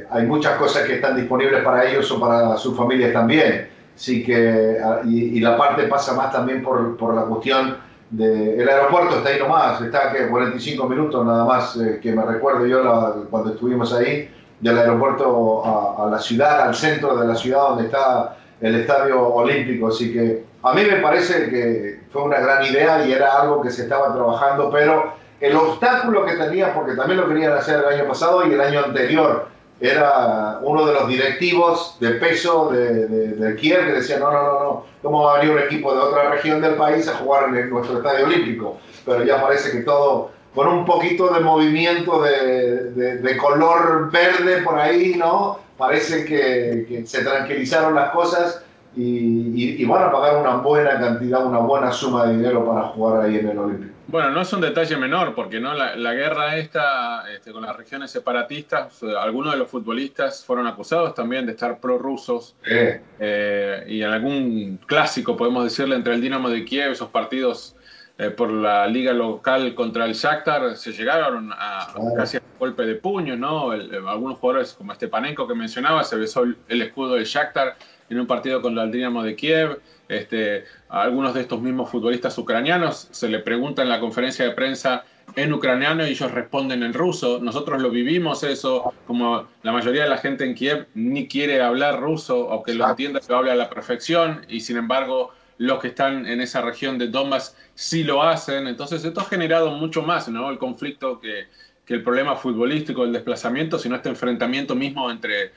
hay 0.09 0.25
muchas 0.25 0.57
cosas 0.57 0.85
que 0.85 0.95
están 0.95 1.15
disponibles 1.15 1.63
para 1.63 1.85
ellos 1.85 2.09
o 2.11 2.19
para 2.19 2.55
sus 2.57 2.75
familias 2.75 3.13
también. 3.13 3.69
Así 3.95 4.23
que, 4.23 4.77
ah, 4.83 5.01
y, 5.05 5.39
la 5.39 5.57
parte 5.57 5.83
pasa 5.87 6.13
más 6.13 6.31
también 6.31 6.63
por, 6.63 6.95
por 6.95 7.13
la 7.13 7.23
cuestión 7.23 7.77
el 8.15 8.69
aeropuerto 8.69 9.17
está 9.17 9.29
ahí 9.29 9.39
nomás, 9.39 9.81
está 9.81 10.11
que 10.11 10.27
45 10.27 10.87
minutos 10.87 11.25
nada 11.25 11.43
más 11.43 11.75
eh, 11.77 11.99
que 12.01 12.13
me 12.13 12.23
recuerdo 12.23 12.65
yo 12.65 13.27
cuando 13.29 13.51
estuvimos 13.51 13.93
ahí, 13.93 14.29
del 14.59 14.77
aeropuerto 14.77 15.63
a, 15.65 16.09
la 16.09 16.19
ciudad, 16.19 16.61
al 16.61 16.75
centro 16.75 17.15
de 17.15 17.27
la 17.27 17.35
ciudad 17.35 17.69
donde 17.69 17.85
está 17.85 18.37
el 18.59 18.75
estadio 18.75 19.21
olímpico. 19.21 19.87
Así 19.87 20.11
que 20.11 20.43
a 20.63 20.73
mí 20.73 20.83
me 20.83 20.97
parece 20.97 21.49
que 21.49 22.01
fue 22.11 22.23
una 22.23 22.39
gran 22.39 22.63
idea 22.65 23.05
y 23.05 23.11
era 23.11 23.41
algo 23.41 23.61
que 23.61 23.69
se 23.69 23.83
estaba 23.83 24.13
trabajando, 24.13 24.69
pero 24.71 25.13
el 25.39 25.55
obstáculo 25.55 26.25
que 26.25 26.33
tenía, 26.33 26.73
porque 26.73 26.95
también 26.95 27.19
lo 27.19 27.27
querían 27.27 27.53
hacer 27.53 27.79
el 27.79 27.99
año 27.99 28.07
pasado 28.07 28.47
y 28.47 28.53
el 28.53 28.61
año 28.61 28.83
anterior, 28.85 29.47
era 29.79 30.59
uno 30.63 30.87
de 30.87 30.93
los 30.93 31.07
directivos 31.07 31.97
de 31.99 32.11
peso 32.11 32.69
de, 32.71 33.05
de, 33.07 33.55
Kiev 33.55 33.85
que 33.85 33.93
decía, 33.93 34.17
no, 34.17 34.31
no, 34.31 34.41
no, 34.41 34.59
no, 34.59 34.85
¿cómo 35.03 35.23
va 35.23 35.35
a 35.35 35.39
venir 35.39 35.55
un 35.55 35.61
equipo 35.61 35.93
de 35.93 35.99
otra 35.99 36.31
región 36.31 36.59
del 36.61 36.73
país 36.73 37.07
a 37.07 37.17
jugar 37.17 37.55
en 37.55 37.69
nuestro 37.69 37.97
estadio 37.97 38.25
olímpico? 38.25 38.77
Pero 39.05 39.23
ya 39.23 39.39
parece 39.39 39.71
que 39.71 39.83
todo, 39.83 40.31
con 40.57 40.69
un 40.69 40.85
poquito 40.85 41.31
de 41.31 41.39
movimiento 41.39 42.19
de, 42.23 42.89
de 42.91 43.37
color 43.37 44.09
verde 44.11 44.63
por 44.63 44.79
ahí, 44.79 45.13
¿no? 45.15 45.59
Parece 45.77 46.25
que, 46.25 46.87
que 46.89 47.05
se 47.05 47.23
tranquilizaron 47.23 47.93
las 47.93 48.09
cosas 48.09 48.65
y, 48.95 49.79
y, 49.79 49.85
van 49.85 50.05
a 50.05 50.11
pagar 50.11 50.37
una 50.37 50.55
buena 50.55 50.99
cantidad, 50.99 51.45
una 51.45 51.59
buena 51.59 51.91
suma 51.91 52.25
de 52.25 52.37
dinero 52.37 52.65
para 52.65 52.87
jugar 52.87 53.21
ahí 53.21 53.35
en 53.35 53.49
el 53.49 53.57
Olímpico. 53.59 53.93
Bueno, 54.07 54.31
no 54.31 54.41
es 54.41 54.51
un 54.51 54.61
detalle 54.61 54.97
menor, 54.97 55.35
porque 55.35 55.59
no 55.59 55.75
la, 55.75 56.13
guerra 56.15 56.57
esta 56.57 57.31
este, 57.31 57.51
con 57.51 57.61
las 57.61 57.75
regiones 57.75 58.09
separatistas, 58.09 59.03
algunos 59.03 59.53
de 59.53 59.59
los 59.59 59.69
futbolistas 59.69 60.43
fueron 60.43 60.65
acusados 60.65 61.13
también 61.13 61.45
de 61.45 61.51
estar 61.51 61.79
prorrusos. 61.79 62.55
Eh, 62.65 63.83
y 63.87 64.01
en 64.01 64.09
algún 64.09 64.79
clásico, 64.87 65.37
podemos 65.37 65.65
decirle, 65.65 65.95
entre 65.95 66.15
el 66.15 66.21
Dinamo 66.21 66.49
de 66.49 66.65
Kiev, 66.65 66.93
esos 66.93 67.09
partidos 67.09 67.76
eh, 68.17 68.29
por 68.31 68.51
la 68.51 68.87
liga 68.87 69.13
local 69.13 69.73
contra 69.75 70.05
el 70.05 70.13
Shakhtar, 70.13 70.75
se 70.75 70.91
llegaron 70.91 71.51
a 71.53 71.93
casi 72.15 72.37
a 72.37 72.41
golpe 72.57 72.85
de 72.85 72.95
puño, 72.95 73.35
¿no? 73.35 73.71
algunos 73.71 74.39
jugadores 74.39 74.73
como 74.73 74.93
Stepanenko 74.93 75.47
que 75.47 75.53
mencionaba, 75.53 76.03
se 76.03 76.15
besó 76.15 76.43
el, 76.43 76.57
el 76.67 76.81
escudo 76.81 77.15
del 77.15 77.25
Shakhtar 77.25 77.75
en 78.09 78.19
un 78.19 78.27
partido 78.27 78.61
con 78.61 78.77
el 78.77 78.91
Dinamo 78.91 79.23
de 79.23 79.35
Kiev. 79.35 79.79
Este, 80.07 80.63
a 80.89 81.01
algunos 81.01 81.33
de 81.33 81.41
estos 81.41 81.61
mismos 81.61 81.89
futbolistas 81.89 82.37
ucranianos 82.37 83.09
se 83.11 83.27
le 83.27 83.39
pregunta 83.39 83.81
en 83.81 83.89
la 83.89 83.99
conferencia 83.99 84.45
de 84.45 84.51
prensa 84.51 85.03
en 85.35 85.51
ucraniano 85.51 86.07
y 86.07 86.11
ellos 86.11 86.31
responden 86.31 86.83
en 86.83 86.93
ruso. 86.93 87.39
Nosotros 87.41 87.81
lo 87.81 87.89
vivimos 87.89 88.43
eso, 88.43 88.93
como 89.05 89.47
la 89.63 89.71
mayoría 89.73 90.03
de 90.03 90.09
la 90.09 90.17
gente 90.17 90.45
en 90.45 90.55
Kiev 90.55 90.87
ni 90.93 91.27
quiere 91.27 91.61
hablar 91.61 91.99
ruso, 91.99 92.49
aunque 92.51 92.73
lo 92.73 92.87
entienda, 92.87 93.19
lo 93.27 93.37
habla 93.37 93.51
a 93.51 93.55
la 93.55 93.69
perfección, 93.69 94.45
y 94.47 94.61
sin 94.61 94.77
embargo 94.77 95.31
los 95.59 95.79
que 95.79 95.87
están 95.89 96.25
en 96.25 96.41
esa 96.41 96.61
región 96.61 96.97
de 96.97 97.07
Donbass 97.07 97.55
sí 97.73 98.03
lo 98.03 98.21
hacen. 98.23 98.67
Entonces 98.67 99.03
esto 99.03 99.21
ha 99.21 99.25
generado 99.25 99.71
mucho 99.71 100.01
más, 100.01 100.27
¿no? 100.29 100.49
El 100.49 100.57
conflicto 100.57 101.19
que, 101.19 101.47
que 101.85 101.93
el 101.95 102.03
problema 102.03 102.35
futbolístico, 102.35 103.03
el 103.03 103.13
desplazamiento, 103.13 103.79
sino 103.79 103.95
este 103.95 104.09
enfrentamiento 104.09 104.75
mismo 104.75 105.09
entre 105.09 105.51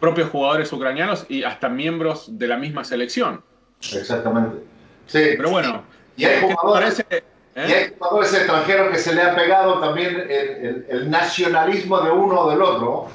propios 0.00 0.28
jugadores 0.30 0.72
ucranianos 0.72 1.26
y 1.28 1.42
hasta 1.42 1.68
miembros 1.68 2.38
de 2.38 2.46
la 2.48 2.56
misma 2.56 2.84
selección. 2.84 3.42
Exactamente. 3.92 4.58
Sí. 5.06 5.20
Pero 5.36 5.50
bueno, 5.50 5.82
Y 6.16 6.24
hay 6.24 6.40
¿qué 6.40 6.46
te 6.46 6.54
jugadores, 6.54 7.02
parece? 7.08 7.24
y 7.56 7.58
¿Eh? 7.60 7.74
hay 7.74 7.94
jugadores 7.98 8.34
extranjeros 8.34 8.90
que 8.90 8.98
se 8.98 9.14
le 9.14 9.22
ha 9.22 9.34
pegado 9.34 9.80
también 9.80 10.16
el, 10.16 10.30
el- 10.30 10.86
el 10.88 11.10
nacionalismo 11.10 12.00
de 12.00 12.10
uno 12.10 12.40
o 12.40 12.50
del 12.50 12.60
otro. 12.62 13.08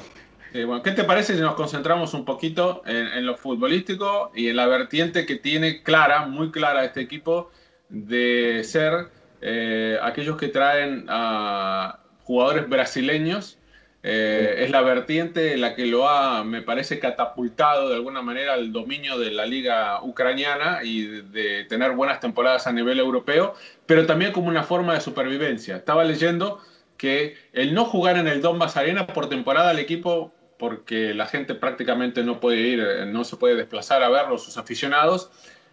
Eh, 0.54 0.66
bueno, 0.66 0.84
¿Qué 0.84 0.92
te 0.92 1.06
parece 1.06 1.36
si 1.36 1.42
nos 1.42 1.56
concentramos 1.56 2.14
un 2.14 2.26
poquito 2.26 2.82
en, 2.86 3.08
en 3.08 3.26
lo 3.26 3.38
futbolístico 3.38 4.32
y 4.36 4.50
en 4.50 4.58
la 4.58 4.68
vertiente 4.68 5.26
que 5.26 5.36
tiene 5.36 5.82
clara, 5.82 6.26
muy 6.26 6.52
clara 6.52 6.84
este 6.84 7.00
equipo, 7.00 7.52
de 7.88 8.62
ser 8.66 9.08
eh, 9.42 9.98
aquellos 10.02 10.36
que 10.38 10.50
traen 10.50 11.06
a 11.08 12.00
jugadores 12.24 12.68
brasileños? 12.68 13.58
Eh, 14.04 14.64
es 14.64 14.72
la 14.72 14.82
vertiente 14.82 15.56
la 15.58 15.76
que 15.76 15.86
lo 15.86 16.10
ha, 16.10 16.44
me 16.44 16.64
parece, 16.64 17.00
catapultado 17.00 17.90
de 17.90 17.96
alguna 17.96 18.24
manera 18.24 18.54
al 18.54 18.74
dominio 18.74 19.20
de 19.20 19.30
la 19.30 19.46
liga 19.46 20.02
ucraniana 20.02 20.80
y 20.84 21.04
de, 21.04 21.22
de 21.22 21.64
tener 21.66 21.92
buenas 21.92 22.20
temporadas 22.20 22.66
a 22.66 22.72
nivel 22.74 23.00
europeo, 23.00 23.54
pero 23.86 24.08
también 24.08 24.32
como 24.32 24.50
una 24.50 24.64
forma 24.64 24.96
de 24.96 25.02
supervivencia. 25.02 25.78
Estaba 25.78 26.04
leyendo 26.04 26.60
que 26.98 27.36
el 27.54 27.74
no 27.74 27.86
jugar 27.86 28.18
en 28.18 28.28
el 28.28 28.42
Donbass 28.42 28.76
Arena 28.76 29.08
por 29.08 29.30
temporada 29.30 29.70
al 29.70 29.80
equipo, 29.80 30.34
porque 30.62 31.16
la 31.16 31.26
gente 31.26 31.56
prácticamente 31.56 32.24
no 32.24 32.40
puede 32.40 32.60
ir, 32.60 32.80
eh, 32.80 33.06
no 33.08 33.24
se 33.24 33.36
puede 33.36 33.56
desplazar 33.56 34.04
a 34.04 34.10
verlo, 34.10 34.38
sus 34.38 34.60
aficionados, 34.60 35.32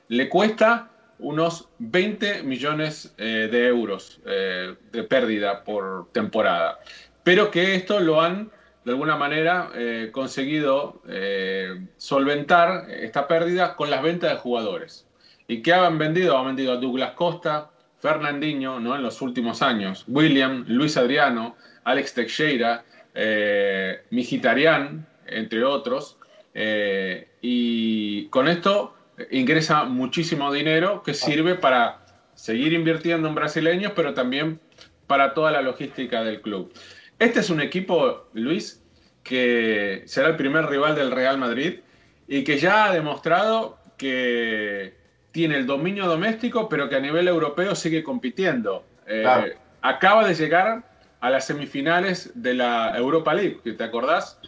le 0.09 0.31
cuesta 0.31 0.89
unos 1.19 1.69
20 1.79 2.43
millones 2.45 3.15
eh, 3.19 3.51
de 3.53 3.67
euros 3.67 4.19
eh, 4.25 4.77
de 4.91 5.03
pérdida 5.03 5.63
por 5.63 6.11
temporada. 6.13 6.79
Pero 7.23 7.51
que 7.51 7.75
esto 7.75 8.01
lo 8.01 8.23
han, 8.23 8.51
de 8.87 8.93
alguna 8.93 9.17
manera, 9.17 9.71
eh, 9.75 10.09
conseguido 10.11 11.03
eh, 11.07 11.87
solventar 11.99 12.89
esta 12.89 13.29
pérdida 13.29 13.77
con 13.77 13.91
las 13.91 14.03
ventas 14.03 14.31
de 14.31 14.37
jugadores. 14.39 15.07
¿Y 15.49 15.61
qué 15.61 15.75
han 15.75 15.99
vendido? 15.99 16.39
Han 16.39 16.47
vendido 16.47 16.73
a 16.73 16.77
Douglas 16.77 17.13
Costa, 17.13 17.71
Fernandinho, 18.01 18.81
¿no? 18.81 18.97
En 18.97 19.03
los 19.03 19.21
últimos 19.21 19.61
años, 19.61 20.05
William, 20.09 20.65
Luis 20.67 20.97
Adriano, 20.97 21.57
Alex 21.85 22.15
Teixeira, 22.15 22.85
eh, 23.21 24.03
Mijitarian, 24.11 25.07
entre 25.27 25.65
otros. 25.65 26.19
Eh, 26.55 27.29
y 27.43 28.27
con 28.29 28.47
esto 28.47 28.95
ingresa 29.33 29.85
muchísimo 29.85 30.53
dinero 30.53 31.03
que 31.03 31.15
sirve 31.15 31.57
para 31.57 32.07
seguir 32.35 32.73
invirtiendo 32.73 33.27
en 33.29 33.35
brasileños, 33.35 33.93
pero 33.97 34.15
también 34.15 34.61
para 35.09 35.35
toda 35.35 35.51
la 35.51 35.63
logística 35.63 36.23
del 36.23 36.41
club. 36.41 36.73
Este 37.19 37.41
es 37.41 37.51
un 37.51 37.61
equipo, 37.61 38.29
Luis, 38.35 38.85
que 39.25 40.05
será 40.07 40.29
el 40.29 40.37
primer 40.37 40.67
rival 40.67 40.95
del 40.95 41.11
Real 41.11 41.39
Madrid 41.39 41.81
y 42.29 42.45
que 42.45 42.59
ya 42.59 42.85
ha 42.85 42.93
demostrado 42.93 43.79
que 43.97 44.95
tiene 45.33 45.57
el 45.57 45.67
dominio 45.67 46.07
doméstico, 46.07 46.69
pero 46.69 46.89
que 46.89 46.95
a 46.95 47.01
nivel 47.01 47.27
europeo 47.27 47.75
sigue 47.75 48.05
compitiendo. 48.05 48.87
Eh, 49.09 49.23
Claro. 49.23 49.53
Acaba 49.83 50.27
de 50.27 50.35
llegar 50.35 50.88
a 51.21 51.31
las 51.31 51.47
semifinales 51.47 52.31
de 52.35 52.55
la 52.55 52.97
Europa 52.97 53.35
League, 53.35 53.61
que 53.65 53.73
¿te 53.73 53.85
acordás? 53.85 54.39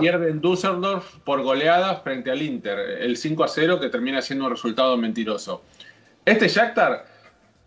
Pierde 0.00 0.30
en 0.30 0.40
Düsseldorf 0.40 1.16
por 1.24 1.42
goleada 1.42 1.96
frente 1.96 2.30
al 2.30 2.42
Inter, 2.42 2.78
el 3.00 3.16
5 3.16 3.44
a 3.44 3.48
0 3.48 3.80
que 3.80 3.88
termina 3.88 4.20
siendo 4.20 4.44
un 4.44 4.50
resultado 4.50 4.96
mentiroso. 4.96 5.62
Este 6.24 6.48
Shakhtar 6.48 7.06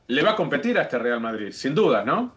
le 0.07 0.21
va 0.21 0.31
a 0.31 0.35
competir 0.35 0.77
a 0.77 0.83
este 0.83 0.99
Real 0.99 1.19
Madrid, 1.19 1.51
sin 1.51 1.73
duda, 1.73 2.05
¿no? 2.05 2.33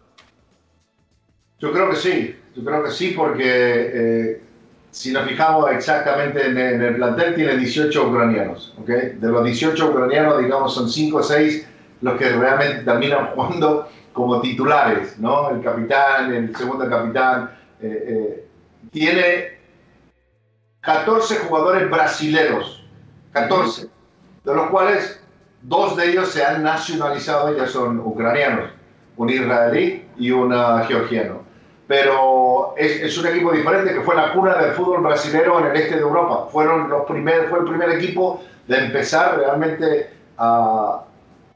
Yo 1.59 1.73
creo 1.73 1.91
que 1.91 1.97
sí, 1.97 2.37
yo 2.57 2.65
creo 2.65 2.85
que 2.85 2.91
sí, 2.91 3.15
porque 3.17 3.45
eh, 3.45 4.43
si 4.91 5.13
nos 5.13 5.29
fijamos 5.29 5.71
exactamente 5.73 6.47
en, 6.47 6.57
en 6.57 6.83
el 6.83 6.97
plantel, 6.97 7.35
tiene 7.35 7.57
18 7.57 8.09
ucranianos. 8.09 8.75
¿ok? 8.79 8.89
De 8.89 9.29
los 9.29 9.45
18 9.45 9.91
ucranianos, 9.91 10.39
digamos, 10.39 10.75
son 10.75 10.89
5 10.89 11.19
o 11.19 11.23
6 11.23 11.69
los 12.01 12.19
que 12.19 12.29
realmente 12.31 12.85
terminan 12.85 13.27
jugando 13.35 13.89
como 14.15 14.41
titulares, 14.41 15.19
¿no? 15.19 15.51
El 15.51 15.63
capitán, 15.63 16.33
el 16.33 16.57
segundo 16.57 16.89
capitán. 16.89 17.51
eh, 17.81 18.05
eh, 18.09 18.49
tiene 18.91 19.59
14 20.81 21.37
jugadores 21.41 21.91
brasileros, 21.91 22.87
14, 23.33 23.89
de 24.45 24.55
los 24.55 24.71
cuales 24.71 25.21
dos 25.63 25.97
de 25.97 26.11
ellos 26.11 26.29
se 26.29 26.45
han 26.45 26.63
nacionalizado, 26.63 27.57
ya 27.57 27.67
son 27.67 27.99
ucranianos, 27.99 28.71
un 29.17 29.31
israelí 29.31 30.07
y 30.17 30.31
un 30.31 30.53
ah, 30.53 30.85
georgiano. 30.87 31.43
Pero 31.87 32.75
es, 32.77 33.03
es 33.03 33.19
un 33.19 33.27
equipo 33.27 33.53
diferente 33.53 33.93
que 33.93 34.01
fue 34.03 34.15
la 34.15 34.33
cuna 34.33 34.55
del 34.57 34.73
fútbol 34.73 35.03
brasilero 35.03 35.59
en 35.61 35.67
el 35.67 35.77
este 35.77 35.97
de 35.97 36.01
Europa. 36.03 36.49
Fueron 36.51 36.89
los 36.89 37.05
primer, 37.05 37.49
fue 37.49 37.59
el 37.59 37.65
primer 37.65 37.91
equipo 37.91 38.43
de 38.67 38.79
empezar 38.79 39.39
realmente 39.39 40.11
a, 40.39 41.05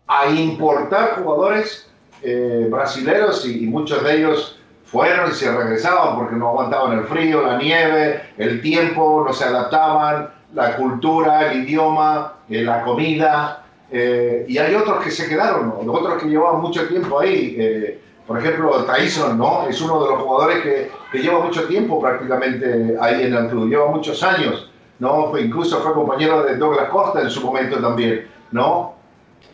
a 0.07 0.27
importar 0.27 1.23
jugadores 1.23 1.89
eh, 2.23 2.67
brasileros 2.71 3.47
y, 3.47 3.67
muchos 3.67 4.03
de 4.03 4.17
ellos 4.19 4.59
fueron 4.85 5.31
y 5.31 5.35
se 5.35 5.51
regresaban 5.55 6.17
porque 6.17 6.37
no 6.37 6.49
aguantaban 6.49 6.99
el 6.99 7.05
frío, 7.05 7.43
la 7.43 7.59
nieve, 7.59 8.23
el 8.39 8.61
tiempo, 8.63 9.23
no 9.27 9.33
se 9.33 9.45
adaptaban, 9.45 10.31
la 10.55 10.77
cultura, 10.77 11.53
el 11.53 11.63
idioma, 11.65 12.35
eh, 12.49 12.63
la 12.63 12.83
comida. 12.83 13.65
eh, 13.91 14.45
y 14.49 14.59
hay 14.59 14.75
otros 14.75 15.03
que 15.03 15.11
se 15.11 15.29
quedaron, 15.29 15.75
¿no? 15.85 15.93
otros 15.93 16.23
que 16.23 16.29
llevaban 16.29 16.61
mucho 16.61 16.87
tiempo 16.89 17.21
ahí. 17.21 17.57
eh, 17.59 18.01
por 18.27 18.39
ejemplo, 18.39 18.85
Tyson, 18.85 19.39
¿no? 19.39 19.67
Es 19.71 19.81
uno 19.81 20.05
de 20.05 20.11
los 20.11 20.21
jugadores 20.23 20.59
que, 20.61 20.91
lleva 21.19 21.41
mucho 21.41 21.65
tiempo 21.67 21.99
prácticamente 21.99 22.95
ahí 23.01 23.23
en 23.23 23.33
el 23.35 23.49
club, 23.49 23.71
lleva 23.71 23.87
muchos 23.91 24.23
años, 24.23 24.71
¿no? 24.99 25.31
Fue- 25.31 25.41
incluso 25.41 25.81
fue 25.81 25.95
compañero 25.95 26.43
de 26.43 26.57
Douglas 26.59 26.91
Costa 26.91 27.23
en 27.23 27.31
su 27.31 27.41
momento 27.41 27.79
también, 27.79 28.27
¿no? 28.53 28.97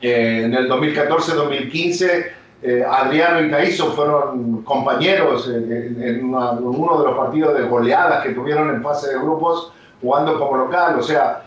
En 0.01 0.53
el 0.53 0.69
2014-2015, 0.69 2.33
eh, 2.67 2.83
Adriano 2.83 3.41
y 3.45 3.51
Caíso 3.51 3.93
fueron 3.93 4.63
compañeros 4.63 5.49
en, 5.49 6.03
en- 6.03 6.25
uno 6.35 6.99
de 6.99 7.05
los 7.09 7.17
partidos 7.19 7.55
de 7.59 7.65
goleadas 7.65 8.23
que 8.23 8.31
tuvieron 8.31 8.71
en 8.71 8.83
fase 8.83 9.13
de 9.13 9.19
grupos 9.19 9.71
jugando 10.01 10.39
como 10.39 10.57
local. 10.57 10.99
O 10.99 11.03
sea, 11.03 11.43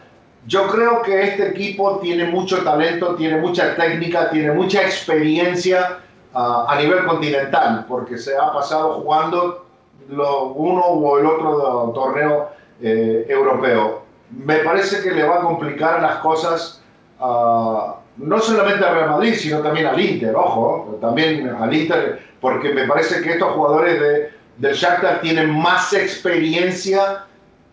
yo 0.45 0.67
creo 0.67 1.01
que 1.01 1.23
este 1.23 1.47
equipo 1.49 1.97
tiene 1.99 2.25
mucho 2.25 2.63
talento, 2.63 3.15
tiene 3.15 3.37
mucha 3.41 3.75
técnica, 3.75 4.29
tiene 4.29 4.51
mucha 4.51 4.81
experiencia 4.83 5.97
ah, 6.35 6.67
a 6.69 6.75
nivel 6.79 7.03
continental, 7.05 7.85
porque 7.89 8.17
se 8.17 8.37
ha 8.37 8.53
pasado 8.53 9.01
jugando 9.01 9.65
lo, 10.09 10.49
uno 10.53 10.81
o 10.81 11.17
el 11.19 11.25
otro 11.25 11.91
torneo 11.95 12.49
eh, 12.81 13.25
europeo. 13.27 14.03
Me 14.29 14.57
parece 14.59 15.01
que 15.01 15.11
le 15.15 15.23
va 15.27 15.37
a 15.37 15.41
complicar 15.41 15.99
las 16.01 16.17
cosas 16.17 16.81
ah, 17.19 17.95
no 18.17 18.39
solamente 18.39 18.83
al 18.83 18.95
Real 18.95 19.09
Madrid, 19.09 19.35
sino 19.35 19.59
también 19.59 19.87
al 19.87 19.99
Inter, 19.99 20.35
ojo, 20.35 20.97
también 20.99 21.49
al 21.49 21.73
Inter, 21.73 22.19
porque 22.41 22.73
me 22.73 22.87
parece 22.87 23.21
que 23.21 23.33
estos 23.33 23.51
jugadores 23.51 23.99
de, 23.99 24.29
del 24.57 24.75
Shakhtar 24.75 25.21
tienen 25.21 25.49
más 25.49 25.93
experiencia 25.93 27.25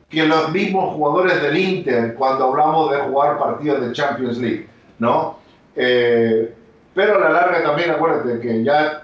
que 0.08 0.24
los 0.24 0.52
mismos 0.52 0.94
jugadores 0.94 1.42
del 1.42 1.56
Inter 1.56 2.14
cuando 2.14 2.44
hablamos 2.44 2.90
de 2.90 2.98
jugar 2.98 3.38
partidos 3.38 3.80
de 3.80 3.92
Champions 3.92 4.38
League, 4.38 4.68
¿no? 4.98 5.38
Eh, 5.74 6.54
pero 6.94 7.16
a 7.16 7.20
la 7.20 7.30
larga 7.30 7.62
también 7.62 7.90
acuérdate 7.90 8.38
que 8.38 8.62
ya 8.62 9.02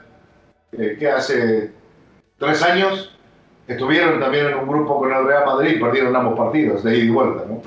eh, 0.72 0.96
que 0.98 1.11
hace 1.11 1.72
tres 2.38 2.62
años 2.62 3.18
estuvieron 3.66 4.20
también 4.20 4.46
en 4.46 4.55
un 4.55 4.68
grupo 4.68 4.98
con 4.98 5.12
el 5.12 5.26
Real 5.26 5.46
Madrid 5.46 5.76
y 5.76 5.81
perdieron 5.81 6.14
ambos 6.14 6.38
partidos 6.38 6.85
de 6.85 6.96
ida 6.96 7.05
y 7.05 7.11
vuelta, 7.11 7.44
¿no? 7.48 7.61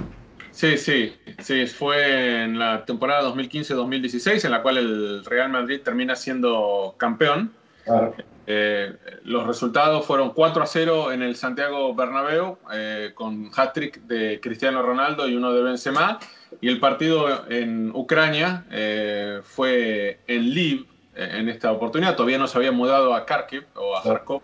Sí, 0.53 0.77
sí, 0.77 1.15
sí, 1.39 1.65
fue 1.65 2.43
en 2.43 2.59
la 2.59 2.85
temporada 2.85 3.27
2015-2016 3.33 4.45
en 4.45 4.51
la 4.51 4.61
cual 4.61 4.77
el 4.77 5.25
Real 5.25 5.49
Madrid 5.49 5.81
termina 5.83 6.15
siendo 6.15 6.93
campeón. 6.97 7.51
Claro. 7.83 8.13
Eh, 8.45 8.93
los 9.23 9.47
resultados 9.47 10.05
fueron 10.05 10.31
4 10.31 10.63
a 10.63 10.65
0 10.65 11.11
en 11.11 11.23
el 11.23 11.35
Santiago 11.35 11.95
Bernabéu 11.95 12.57
eh, 12.73 13.11
con 13.15 13.49
hat-trick 13.55 14.01
de 14.01 14.39
Cristiano 14.41 14.81
Ronaldo 14.81 15.27
y 15.27 15.35
uno 15.35 15.53
de 15.53 15.63
Benzema 15.63 16.19
y 16.61 16.67
el 16.67 16.79
partido 16.79 17.49
en 17.49 17.91
Ucrania 17.95 18.65
eh, 18.69 19.39
fue 19.43 20.19
en 20.27 20.49
Lviv 20.49 20.85
eh, 21.15 21.29
en 21.33 21.49
esta 21.49 21.71
oportunidad, 21.71 22.15
todavía 22.15 22.37
no 22.37 22.47
se 22.47 22.57
había 22.57 22.71
mudado 22.71 23.13
a 23.13 23.25
Kharkiv 23.25 23.65
o 23.75 23.95
a 23.95 24.03
Kharkov 24.03 24.41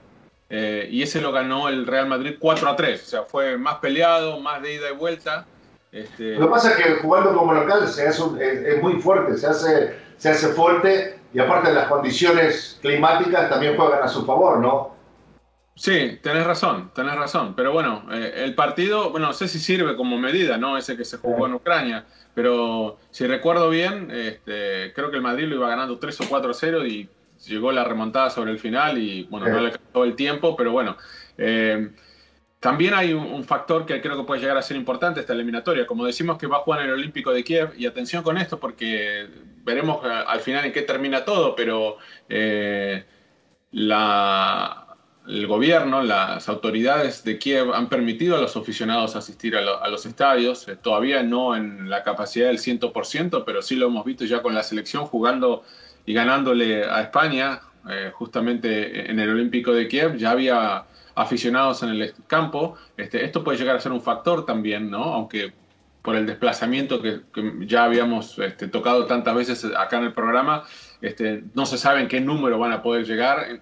eh, 0.50 0.88
y 0.90 1.04
ese 1.04 1.22
lo 1.22 1.32
ganó 1.32 1.70
el 1.70 1.86
Real 1.86 2.08
Madrid 2.08 2.36
4 2.40 2.70
a 2.70 2.76
3, 2.76 3.02
o 3.02 3.06
sea, 3.06 3.24
fue 3.24 3.58
más 3.58 3.76
peleado, 3.76 4.40
más 4.40 4.62
de 4.62 4.76
ida 4.76 4.90
y 4.90 4.96
vuelta. 4.96 5.46
Este, 5.92 6.36
Lo 6.36 6.46
que 6.48 6.52
pasa 6.52 6.72
es 6.72 6.78
que 6.78 6.94
jugando 6.96 7.36
como 7.36 7.54
local 7.54 7.88
se 7.88 8.08
hace 8.08 8.22
un- 8.22 8.42
es, 8.42 8.60
es 8.60 8.82
muy 8.84 8.94
fuerte, 9.02 9.38
se 9.38 9.48
hace, 9.48 9.96
se 10.18 10.30
hace 10.30 10.50
fuerte 10.50 11.20
y 11.34 11.40
aparte 11.40 11.74
las 11.74 11.88
condiciones 11.88 12.78
climáticas 12.82 13.50
también 13.50 13.76
juegan 13.76 14.04
a 14.04 14.08
su 14.08 14.26
favor, 14.26 14.60
¿no? 14.60 14.96
Sí, 15.76 16.20
tenés 16.22 16.46
razón, 16.46 16.92
tenés 16.94 17.16
razón. 17.16 17.56
Pero 17.56 17.72
bueno, 17.72 18.04
eh, 18.12 18.34
el 18.44 18.54
partido, 18.54 19.12
bueno, 19.12 19.28
no 19.28 19.34
sé 19.34 19.48
si 19.48 19.60
sirve 19.60 19.96
como 19.96 20.18
medida, 20.20 20.58
¿no? 20.58 20.78
Ese 20.78 20.98
que 20.98 21.06
se 21.06 21.18
jugó 21.18 21.48
en 21.48 21.54
Ucrania. 21.54 22.06
Pero 22.36 22.98
si 23.12 23.26
recuerdo 23.26 23.70
bien, 23.70 24.12
este, 24.12 24.92
creo 24.94 25.10
que 25.10 25.16
el 25.16 25.22
Madrid 25.24 25.48
lo 25.48 25.56
iba 25.56 25.70
ganando 25.70 25.98
3 25.98 26.20
o 26.22 26.26
4 26.30 26.52
a 26.52 26.54
0 26.54 26.86
y 26.86 27.10
llegó 27.48 27.72
la 27.72 27.86
remontada 27.86 28.30
sobre 28.30 28.52
el 28.52 28.60
final 28.60 28.98
y, 28.98 29.24
bueno, 29.30 29.48
no 29.48 29.60
le 29.62 29.68
alcanzó 29.68 30.04
el 30.04 30.16
tiempo, 30.16 30.56
pero 30.58 30.72
bueno. 30.74 30.98
eh, 31.38 31.90
también 32.60 32.94
hay 32.94 33.14
un, 33.14 33.44
factor 33.46 33.86
que 33.86 34.02
creo 34.02 34.18
que 34.18 34.24
puede 34.24 34.42
llegar 34.42 34.58
a 34.58 34.62
ser 34.62 34.76
importante 34.76 35.22
esta 35.22 35.34
eliminatoria. 35.34 35.88
Como 35.88 36.06
decimos 36.06 36.38
que 36.38 36.46
va 36.46 36.58
a 36.58 36.60
jugar 36.60 36.82
en 36.82 36.88
el 36.88 36.94
Olímpico 36.94 37.32
de 37.32 37.44
Kiev, 37.44 37.74
y 37.78 37.86
atención 37.86 38.22
con 38.22 38.38
esto 38.38 38.60
porque 38.60 39.28
veremos 39.64 40.06
eh, 40.06 40.10
al 40.28 40.42
final 40.42 40.66
en 40.66 40.74
qué 40.74 40.82
termina 40.82 41.24
todo, 41.24 41.56
pero 41.56 41.98
eh, 42.28 43.06
el 43.72 45.48
gobierno, 45.48 46.04
las 46.04 46.50
autoridades 46.50 47.24
de 47.24 47.40
Kiev 47.40 47.74
han 47.74 47.88
permitido 47.88 48.36
a 48.36 48.42
los 48.42 48.58
aficionados 48.58 49.16
asistir 49.16 49.56
a, 49.56 49.88
los 49.88 50.06
estadios, 50.06 50.68
eh, 50.68 50.76
todavía 50.76 51.24
no 51.24 51.56
en 51.56 51.90
la 51.90 52.04
capacidad 52.04 52.48
del 52.48 52.60
100%, 52.60 53.44
pero 53.46 53.62
sí 53.62 53.76
lo 53.76 53.88
hemos 53.88 54.04
visto 54.04 54.26
ya 54.26 54.42
con 54.42 54.54
la 54.54 54.64
selección 54.64 55.06
jugando 55.06 55.64
y 56.06 56.14
ganándole 56.14 56.84
a 56.84 57.02
España, 57.02 57.62
justamente 58.14 59.10
en 59.10 59.20
el 59.20 59.30
Olímpico 59.30 59.72
de 59.72 59.88
Kiev, 59.88 60.18
ya 60.18 60.32
había 60.32 60.86
aficionados 61.20 61.84
en 61.84 61.90
el 61.90 62.14
campo. 62.28 62.76
Este, 62.96 63.26
esto 63.26 63.44
puede 63.44 63.58
llegar 63.58 63.76
a 63.76 63.80
ser 63.82 63.92
un 63.92 64.02
factor 64.02 64.46
también, 64.46 64.90
¿no? 64.90 65.04
Aunque 65.04 65.52
por 66.02 66.16
el 66.16 66.26
desplazamiento 66.26 67.02
que, 67.02 67.22
ya 67.68 67.84
habíamos 67.84 68.40
este, 68.40 68.70
tocado 68.70 69.06
tantas 69.06 69.36
veces 69.36 69.66
acá 69.78 69.98
en 69.98 70.06
el 70.06 70.14
programa, 70.14 70.64
este, 71.02 71.44
no 71.54 71.66
se 71.66 71.78
sabe 71.78 72.00
en 72.00 72.08
qué 72.08 72.22
número 72.22 72.58
van 72.58 72.72
a 72.72 72.82
poder 72.82 73.06
llegar 73.06 73.62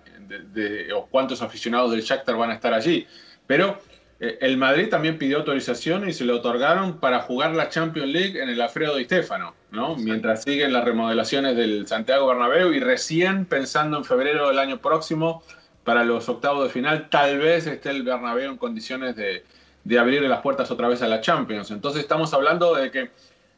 de, 0.53 0.93
o 0.93 1.07
cuántos 1.07 1.41
aficionados 1.41 1.91
del 1.91 2.01
Shakhtar 2.01 2.35
van 2.37 2.51
a 2.51 2.53
estar 2.53 2.75
allí. 2.75 3.07
Pero 3.47 3.79
eh, 4.19 4.37
el 4.41 4.57
Madrid 4.57 4.89
también 4.89 5.17
pidió 5.17 5.37
autorización 5.37 6.07
y 6.07 6.13
se 6.13 6.25
le 6.25 6.33
otorgaron 6.33 6.99
para 6.99 7.21
jugar 7.21 7.55
la 7.55 7.69
Champions 7.69 8.09
League 8.09 8.39
en 8.39 8.49
el 8.49 8.61
Alfredo 8.61 8.97
Di 8.97 9.05
Stefano, 9.05 9.55
¿no? 9.71 9.95
Mientras 9.95 10.43
siguen 10.43 10.73
las 10.73 10.85
remodelaciones 10.85 11.55
del 11.55 11.87
Santiago 11.87 12.27
Bernabéu 12.27 12.71
y 12.71 12.79
recién 12.79 13.45
pensando 13.45 13.97
en 13.97 14.05
febrero 14.05 14.47
del 14.49 14.59
año 14.59 14.77
próximo 14.77 15.41
para 15.87 16.03
los 16.03 16.27
octavos 16.27 16.65
de 16.65 16.69
final, 16.69 17.07
tal 17.09 17.37
vez 17.37 17.65
esté 17.65 17.91
el 17.91 18.03
Bernabéu 18.03 18.51
en 18.51 18.57
condiciones 18.57 19.15
de, 19.15 19.45
de 19.85 19.97
abrirle 19.97 20.27
las 20.27 20.41
puertas 20.41 20.69
otra 20.69 20.89
vez 20.89 21.01
a 21.01 21.07
la 21.07 21.21
Champions. 21.21 21.71
Entonces 21.71 22.01
estamos 22.01 22.33
hablando 22.33 22.75
de 22.75 22.91
que 22.91 23.11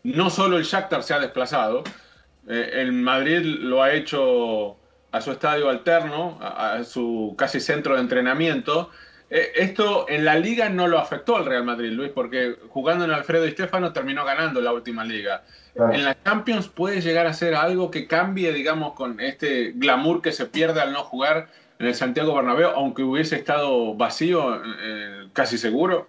no 0.04 0.30
solo 0.30 0.58
el 0.58 0.64
Shakhtar 0.64 1.02
se 1.02 1.16
ha 1.16 1.20
desplazado, 1.20 1.84
eh, 2.48 2.70
el 2.74 2.92
Madrid 2.92 3.40
lo 3.42 3.82
ha 3.82 3.94
hecho 3.94 4.78
a 5.12 5.22
su 5.22 5.32
estadio 5.32 5.72
alterno, 5.72 6.38
a, 6.40 6.84
su 6.84 7.34
casi 7.36 7.60
centro 7.60 7.96
de 7.96 8.02
entrenamiento. 8.02 8.92
Eh, 9.32 9.54
esto 9.56 10.06
en 10.08 10.24
la 10.24 10.36
liga 10.36 10.70
no 10.70 10.86
lo 10.88 11.00
afectó 11.00 11.36
al 11.36 11.48
Real 11.48 11.64
Madrid, 11.64 11.94
Luis, 11.94 12.12
porque 12.14 12.58
jugando 12.70 13.06
en 13.06 13.12
Alfredo 13.12 13.48
y 13.48 13.52
Stefano 13.54 13.92
terminó 13.92 14.24
ganando 14.24 14.62
la 14.62 14.72
última 14.72 15.04
liga. 15.04 15.46
En 15.74 16.06
la 16.06 16.16
Champions 16.24 16.68
puede 16.68 17.02
llegar 17.02 17.26
a 17.26 17.34
ser 17.34 17.56
algo 17.56 17.90
que 17.90 18.06
cambie, 18.06 18.54
digamos, 18.54 18.94
con 18.94 19.20
este 19.20 19.72
glamour 19.72 20.22
que 20.22 20.32
se 20.32 20.46
pierde 20.46 20.80
al 20.80 20.94
no 20.94 21.04
jugar 21.04 21.48
en 21.80 21.88
el 21.88 21.96
Santiago 21.96 22.36
Bernabéu, 22.36 22.72
aunque 22.76 23.04
hubiese 23.04 23.38
estado 23.38 23.96
vacío, 23.96 24.62
eh, 24.82 25.30
casi 25.32 25.58
seguro? 25.58 26.08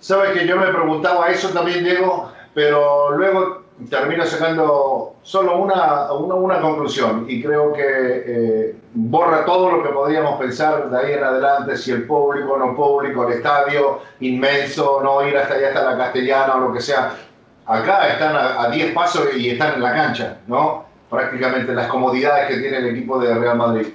Sabe 0.00 0.32
que 0.32 0.46
yo 0.46 0.56
me 0.56 0.66
preguntaba 0.66 1.28
eso 1.28 1.50
también, 1.50 1.84
Diego, 1.84 2.32
pero 2.52 3.12
luego 3.12 3.62
termino 3.88 4.26
sacando 4.26 5.16
solo 5.22 5.58
una, 5.58 6.12
una, 6.12 6.60
conclusión 6.60 7.26
y 7.28 7.42
creo 7.42 7.72
que 7.72 7.82
eh, 7.82 8.76
borra 8.92 9.44
todo 9.44 9.70
lo 9.70 9.82
que 9.82 9.88
podíamos 9.88 10.38
pensar 10.38 10.90
de 10.90 10.98
ahí 10.98 11.12
en 11.12 11.24
adelante, 11.24 11.76
si 11.76 11.92
el 11.92 12.04
público, 12.04 12.56
no 12.56 12.74
público, 12.74 13.26
el 13.26 13.34
estadio 13.34 14.00
inmenso, 14.20 15.00
no 15.02 15.26
ir 15.26 15.36
hasta 15.36 15.54
allá 15.54 15.68
hasta 15.68 15.90
la 15.90 15.96
castellana 15.96 16.54
o 16.56 16.60
lo 16.60 16.72
que 16.72 16.80
sea. 16.80 17.14
Acá 17.66 18.08
están 18.08 18.36
a 18.36 18.68
10 18.68 18.92
pasos 18.92 19.28
y 19.36 19.50
están 19.50 19.74
en 19.74 19.82
la 19.82 19.94
cancha, 19.94 20.38
¿no? 20.46 20.84
Prácticamente 21.08 21.72
las 21.72 21.86
comodidades 21.88 22.48
que 22.48 22.58
tiene 22.58 22.76
el 22.78 22.86
equipo 22.88 23.18
de 23.18 23.34
Real 23.34 23.56
Madrid. 23.56 23.86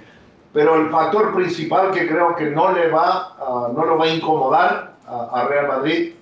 Pero 0.54 0.76
el 0.76 0.90
factor 0.90 1.34
principal 1.34 1.92
que 1.92 2.08
creo 2.08 2.36
que 2.36 2.46
no, 2.46 2.72
le 2.74 2.90
va, 2.90 3.36
no 3.74 3.86
lo 3.86 3.98
va 3.98 4.06
a 4.06 4.10
incomodar 4.10 4.94
a, 5.06 5.46
Real 5.48 5.68
Madrid 5.68 6.14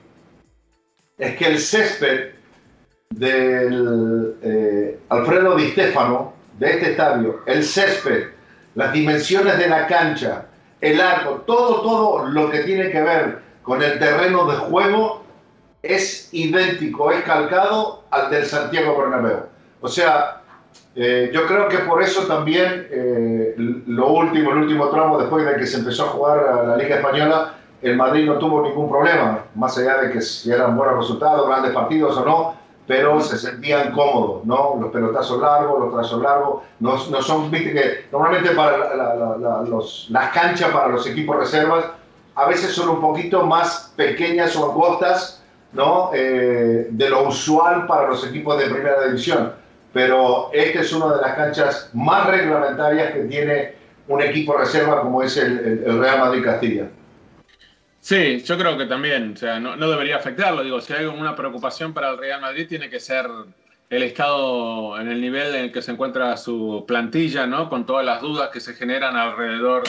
es 1.17 1.35
que 1.37 1.47
el 1.47 1.59
césped 1.59 2.31
del 3.09 4.37
eh, 4.41 4.99
Alfredo 5.09 5.55
Di 5.55 5.71
Stefano, 5.71 6.33
de 6.59 6.71
este 6.71 6.91
estadio, 6.91 7.41
el 7.45 7.63
césped, 7.63 8.27
las 8.75 8.93
dimensiones 8.93 9.57
de 9.57 9.67
la 9.67 9.87
cancha, 9.87 10.45
el 10.81 11.01
arco, 11.01 11.43
todo, 11.45 11.81
todo 11.81 12.27
lo 12.27 12.49
que 12.49 12.59
tiene 12.59 12.91
que 12.91 13.01
ver 13.01 13.39
con 13.63 13.81
el 13.81 13.97
terreno 13.97 14.45
de 14.45 14.57
juego 14.57 15.23
es 15.81 16.29
idéntico, 16.33 17.11
es 17.11 17.23
calcado 17.23 18.03
al 18.11 18.29
del 18.29 18.45
Santiago 18.45 18.97
Bernabéu. 18.97 19.45
O 19.81 19.87
sea, 19.87 20.36
eh, 20.99 21.29
yo 21.31 21.45
creo 21.45 21.69
que 21.69 21.77
por 21.77 22.01
eso 22.01 22.25
también 22.25 22.87
eh, 22.89 23.53
lo 23.85 24.07
último, 24.07 24.49
el 24.49 24.57
último 24.57 24.89
tramo, 24.89 25.19
después 25.19 25.45
de 25.45 25.55
que 25.55 25.67
se 25.67 25.77
empezó 25.77 26.05
a 26.05 26.07
jugar 26.07 26.39
a 26.39 26.63
la 26.63 26.75
Liga 26.75 26.95
Española, 26.95 27.53
el 27.83 27.95
Madrid 27.95 28.25
no 28.25 28.39
tuvo 28.39 28.63
ningún 28.63 28.89
problema, 28.89 29.43
más 29.53 29.77
allá 29.77 29.97
de 29.97 30.11
que 30.11 30.21
si 30.21 30.51
eran 30.51 30.75
buenos 30.75 30.97
resultados, 30.97 31.47
grandes 31.47 31.71
partidos 31.71 32.17
o 32.17 32.25
no, 32.25 32.55
pero 32.87 33.21
se 33.21 33.37
sentían 33.37 33.91
cómodos, 33.91 34.43
¿no? 34.45 34.75
Los 34.81 34.91
pelotazos 34.91 35.39
largos, 35.39 35.79
los 35.81 35.93
trazos 35.93 36.19
largos, 36.19 36.63
no, 36.79 36.93
no 37.11 37.21
son, 37.21 37.51
viste 37.51 37.73
que 37.73 38.05
normalmente 38.11 38.55
para 38.55 39.63
los, 39.65 40.07
las 40.09 40.31
canchas 40.31 40.71
para 40.71 40.87
los 40.87 41.05
equipos 41.05 41.37
reservas 41.37 41.85
a 42.33 42.47
veces 42.47 42.71
son 42.71 42.89
un 42.89 43.01
poquito 43.01 43.45
más 43.45 43.93
pequeñas 43.95 44.55
o 44.55 44.71
angostas, 44.71 45.43
¿no? 45.73 46.09
Eh, 46.11 46.87
de 46.89 47.09
lo 47.09 47.27
usual 47.27 47.85
para 47.85 48.07
los 48.07 48.25
equipos 48.25 48.57
de 48.57 48.65
primera 48.65 49.05
división 49.05 49.53
pero 49.93 50.49
esta 50.53 50.81
es 50.81 50.93
una 50.93 51.15
de 51.15 51.21
las 51.21 51.35
canchas 51.35 51.89
más 51.93 52.27
reglamentarias 52.27 53.13
que 53.13 53.21
tiene 53.21 53.73
un 54.07 54.21
equipo 54.21 54.57
reserva 54.57 55.01
como 55.01 55.23
es 55.23 55.37
el, 55.37 55.99
Real 55.99 56.19
Madrid 56.19 56.43
Castilla. 56.43 56.87
Sí, 57.99 58.41
yo 58.41 58.57
creo 58.57 58.77
que 58.77 58.85
también, 58.85 59.33
o 59.33 59.37
sea, 59.37 59.59
no, 59.59 59.75
debería 59.89 60.15
afectarlo. 60.15 60.63
Digo, 60.63 60.79
si 60.79 60.93
hay 60.93 61.05
una 61.05 61.35
preocupación 61.35 61.93
para 61.93 62.09
el 62.11 62.17
Real 62.17 62.39
Madrid, 62.39 62.67
tiene 62.67 62.89
que 62.89 62.99
ser 62.99 63.27
el 63.89 64.03
estado 64.03 64.99
en 64.99 65.09
el 65.09 65.19
nivel 65.19 65.55
en 65.55 65.65
el 65.65 65.71
que 65.71 65.81
se 65.81 65.91
encuentra 65.91 66.37
su 66.37 66.85
plantilla, 66.87 67.47
¿no? 67.47 67.69
Con 67.69 67.85
todas 67.85 68.05
las 68.05 68.21
dudas 68.21 68.49
que 68.49 68.59
se 68.59 68.73
generan 68.75 69.17
alrededor 69.17 69.83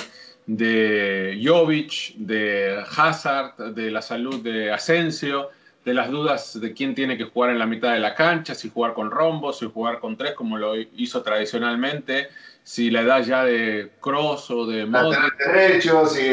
de 0.46 1.40
Jovic, 1.44 2.14
de 2.16 2.82
Hazard, 2.96 3.74
de 3.74 3.90
la 3.90 4.02
salud 4.02 4.42
de 4.42 4.72
Asensio 4.72 5.50
de 5.88 5.94
las 5.94 6.11
dudas 6.11 6.61
de 6.61 6.74
quién 6.74 6.94
tiene 6.94 7.16
que 7.16 7.24
jugar 7.24 7.51
en 7.51 7.59
la 7.59 7.64
mitad 7.64 7.94
de 7.94 7.98
la 7.98 8.14
cancha, 8.14 8.55
si 8.55 8.68
jugar 8.68 8.92
con 8.92 9.11
rombo, 9.11 9.55
si 9.55 9.64
jugar 9.72 10.01
con 10.01 10.18
tres 10.18 10.35
como 10.35 10.59
lo 10.59 10.77
hizo 10.77 11.22
tradicionalmente, 11.22 12.29
si 12.62 12.90
la 12.90 13.01
edad 13.01 13.24
ya 13.24 13.42
de 13.42 13.92
Cross 13.98 14.51
o 14.51 14.66
de 14.66 14.85
Modric. 14.85 15.38
derecho, 15.38 16.05
si 16.05 16.27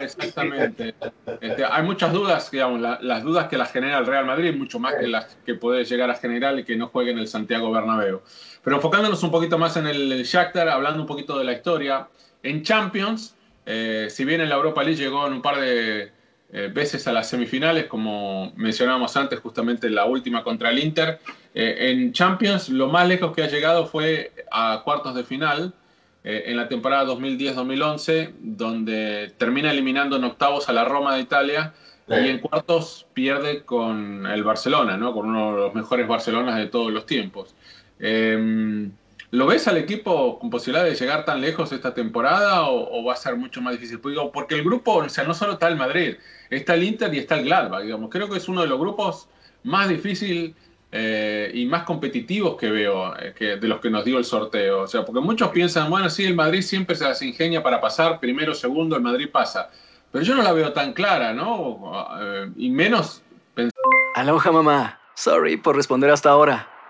exactamente. 0.00 0.96
Este, 1.40 1.64
hay 1.64 1.84
muchas 1.84 2.12
dudas, 2.12 2.50
digamos, 2.50 2.80
las 2.80 3.22
dudas 3.22 3.46
que 3.46 3.56
las 3.56 3.70
genera 3.70 3.98
el 3.98 4.06
Real 4.06 4.26
Madrid, 4.26 4.52
mucho 4.52 4.80
más 4.80 4.94
que 4.94 5.06
las 5.06 5.36
que 5.46 5.54
puede 5.54 5.84
llegar 5.84 6.10
a 6.10 6.16
generar 6.16 6.58
y 6.58 6.64
que 6.64 6.74
no 6.74 6.88
juegue 6.88 7.12
en 7.12 7.18
el 7.18 7.28
Santiago 7.28 7.70
Bernabéu. 7.70 8.20
Pero 8.64 8.76
enfocándonos 8.76 9.22
un 9.22 9.30
poquito 9.30 9.58
más 9.58 9.76
en 9.76 9.86
el 9.86 10.24
Shakhtar, 10.24 10.68
hablando 10.68 11.02
un 11.02 11.06
poquito 11.06 11.38
de 11.38 11.44
la 11.44 11.52
historia, 11.52 12.08
en 12.42 12.64
Champions, 12.64 13.36
eh, 13.64 14.08
si 14.10 14.24
bien 14.24 14.40
en 14.40 14.48
la 14.48 14.56
Europa 14.56 14.82
League 14.82 14.98
llegó 15.00 15.24
en 15.28 15.34
un 15.34 15.42
par 15.42 15.60
de 15.60 16.10
eh, 16.56 16.70
veces 16.72 17.08
a 17.08 17.12
las 17.12 17.28
semifinales, 17.28 17.86
como 17.86 18.52
mencionábamos 18.54 19.16
antes, 19.16 19.40
justamente 19.40 19.90
la 19.90 20.04
última 20.04 20.44
contra 20.44 20.70
el 20.70 20.78
Inter. 20.78 21.18
Eh, 21.52 21.90
en 21.90 22.12
Champions, 22.12 22.68
lo 22.68 22.86
más 22.86 23.08
lejos 23.08 23.34
que 23.34 23.42
ha 23.42 23.48
llegado 23.48 23.86
fue 23.86 24.30
a 24.52 24.82
cuartos 24.84 25.16
de 25.16 25.24
final 25.24 25.74
eh, 26.22 26.44
en 26.46 26.56
la 26.56 26.68
temporada 26.68 27.06
2010-2011, 27.06 28.34
donde 28.38 29.34
termina 29.36 29.72
eliminando 29.72 30.14
en 30.14 30.22
octavos 30.22 30.68
a 30.68 30.72
la 30.72 30.84
Roma 30.84 31.16
de 31.16 31.22
Italia. 31.22 31.74
Y 32.06 32.28
en 32.28 32.38
cuartos 32.38 33.06
pierde 33.14 33.64
con 33.64 34.26
el 34.26 34.44
Barcelona, 34.44 34.96
¿no? 34.96 35.12
con 35.12 35.26
uno 35.26 35.52
de 35.52 35.58
los 35.58 35.74
mejores 35.74 36.06
Barcelonas 36.06 36.56
de 36.56 36.66
todos 36.66 36.92
los 36.92 37.04
tiempos. 37.06 37.56
¿Lo 39.34 39.46
ves 39.46 39.66
al 39.66 39.78
equipo 39.78 40.38
con 40.38 40.48
posibilidad 40.48 40.84
de 40.84 40.94
llegar 40.94 41.24
tan 41.24 41.40
lejos 41.40 41.72
esta 41.72 41.92
temporada 41.92 42.68
o, 42.68 43.02
va 43.02 43.14
a 43.14 43.16
ser 43.16 43.34
mucho 43.34 43.60
más 43.60 43.72
difícil? 43.72 43.98
Pues 43.98 44.16
porque 44.32 44.54
el 44.54 44.62
grupo, 44.62 44.94
o 44.94 45.08
sea, 45.08 45.24
no 45.24 45.34
solo 45.34 45.54
está 45.54 45.66
el 45.66 45.74
Madrid, 45.74 46.18
está 46.50 46.74
el 46.74 46.84
Inter 46.84 47.12
y 47.12 47.18
está 47.18 47.38
el 47.38 47.46
Gladbach, 47.46 47.82
digamos. 47.82 48.10
Creo 48.10 48.30
que 48.30 48.36
es 48.36 48.48
uno 48.48 48.62
de 48.62 48.68
los 48.68 48.78
grupos 48.78 49.28
más 49.64 49.88
difíciles 49.88 50.52
eh, 50.92 51.50
y 51.52 51.66
más 51.66 51.82
competitivos 51.82 52.56
que 52.56 52.70
veo 52.70 53.12
eh, 53.18 53.58
de 53.60 53.66
los 53.66 53.80
que 53.80 53.90
nos 53.90 54.04
dio 54.04 54.18
el 54.18 54.24
sorteo. 54.24 54.82
O 54.82 54.86
sea, 54.86 55.04
porque 55.04 55.20
muchos 55.20 55.48
piensan, 55.48 55.90
bueno, 55.90 56.08
sí, 56.10 56.24
el 56.24 56.36
Madrid 56.36 56.62
siempre 56.62 56.94
se 56.94 57.02
las 57.02 57.20
ingenia 57.20 57.60
para 57.60 57.80
pasar, 57.80 58.20
primero, 58.20 58.54
segundo, 58.54 58.94
el 58.94 59.02
Madrid 59.02 59.28
pasa. 59.32 59.68
Pero 60.12 60.24
yo 60.24 60.36
no 60.36 60.44
la 60.44 60.52
veo 60.52 60.72
tan 60.72 60.92
clara, 60.92 61.32
¿no? 61.32 62.06
Eh, 62.20 62.50
y 62.56 62.70
menos... 62.70 63.20
Aloha, 64.14 64.52
mamá. 64.52 65.00
Sorry 65.16 65.56
por 65.56 65.74
responder 65.74 66.10
hasta 66.10 66.30
ahora. 66.30 66.73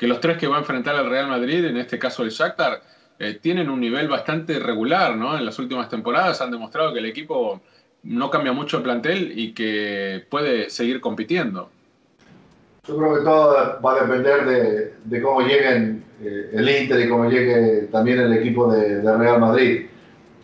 que 0.00 0.06
los 0.06 0.18
tres 0.18 0.38
que 0.38 0.46
va 0.46 0.56
a 0.56 0.60
enfrentar 0.60 0.96
al 0.96 1.10
Real 1.10 1.28
Madrid, 1.28 1.62
en 1.62 1.76
este 1.76 1.98
caso 1.98 2.22
el 2.22 2.30
Shakhtar, 2.30 2.80
eh, 3.18 3.38
tienen 3.38 3.68
un 3.68 3.78
nivel 3.78 4.08
bastante 4.08 4.58
regular, 4.58 5.14
¿no? 5.14 5.36
En 5.36 5.44
las 5.44 5.58
últimas 5.58 5.90
temporadas 5.90 6.40
han 6.40 6.50
demostrado 6.50 6.94
que 6.94 7.00
el 7.00 7.04
equipo 7.04 7.60
no 8.04 8.30
cambia 8.30 8.54
mucho 8.54 8.78
el 8.78 8.82
plantel 8.82 9.38
y 9.38 9.52
que 9.52 10.24
puede 10.30 10.70
seguir 10.70 11.02
compitiendo. 11.02 11.68
Yo 12.88 12.96
creo 12.96 13.14
que 13.14 13.20
todo 13.20 13.78
va 13.84 13.92
a 13.92 14.06
depender 14.06 14.94
de, 15.04 15.20
cómo 15.20 15.42
lleguen 15.42 16.02
eh, 16.22 16.48
el 16.54 16.66
Inter 16.66 16.98
y 16.98 17.08
cómo 17.10 17.28
llegue 17.28 17.88
también 17.92 18.20
el 18.20 18.32
equipo 18.32 18.72
de, 18.72 19.02
Real 19.02 19.38
Madrid. 19.38 19.84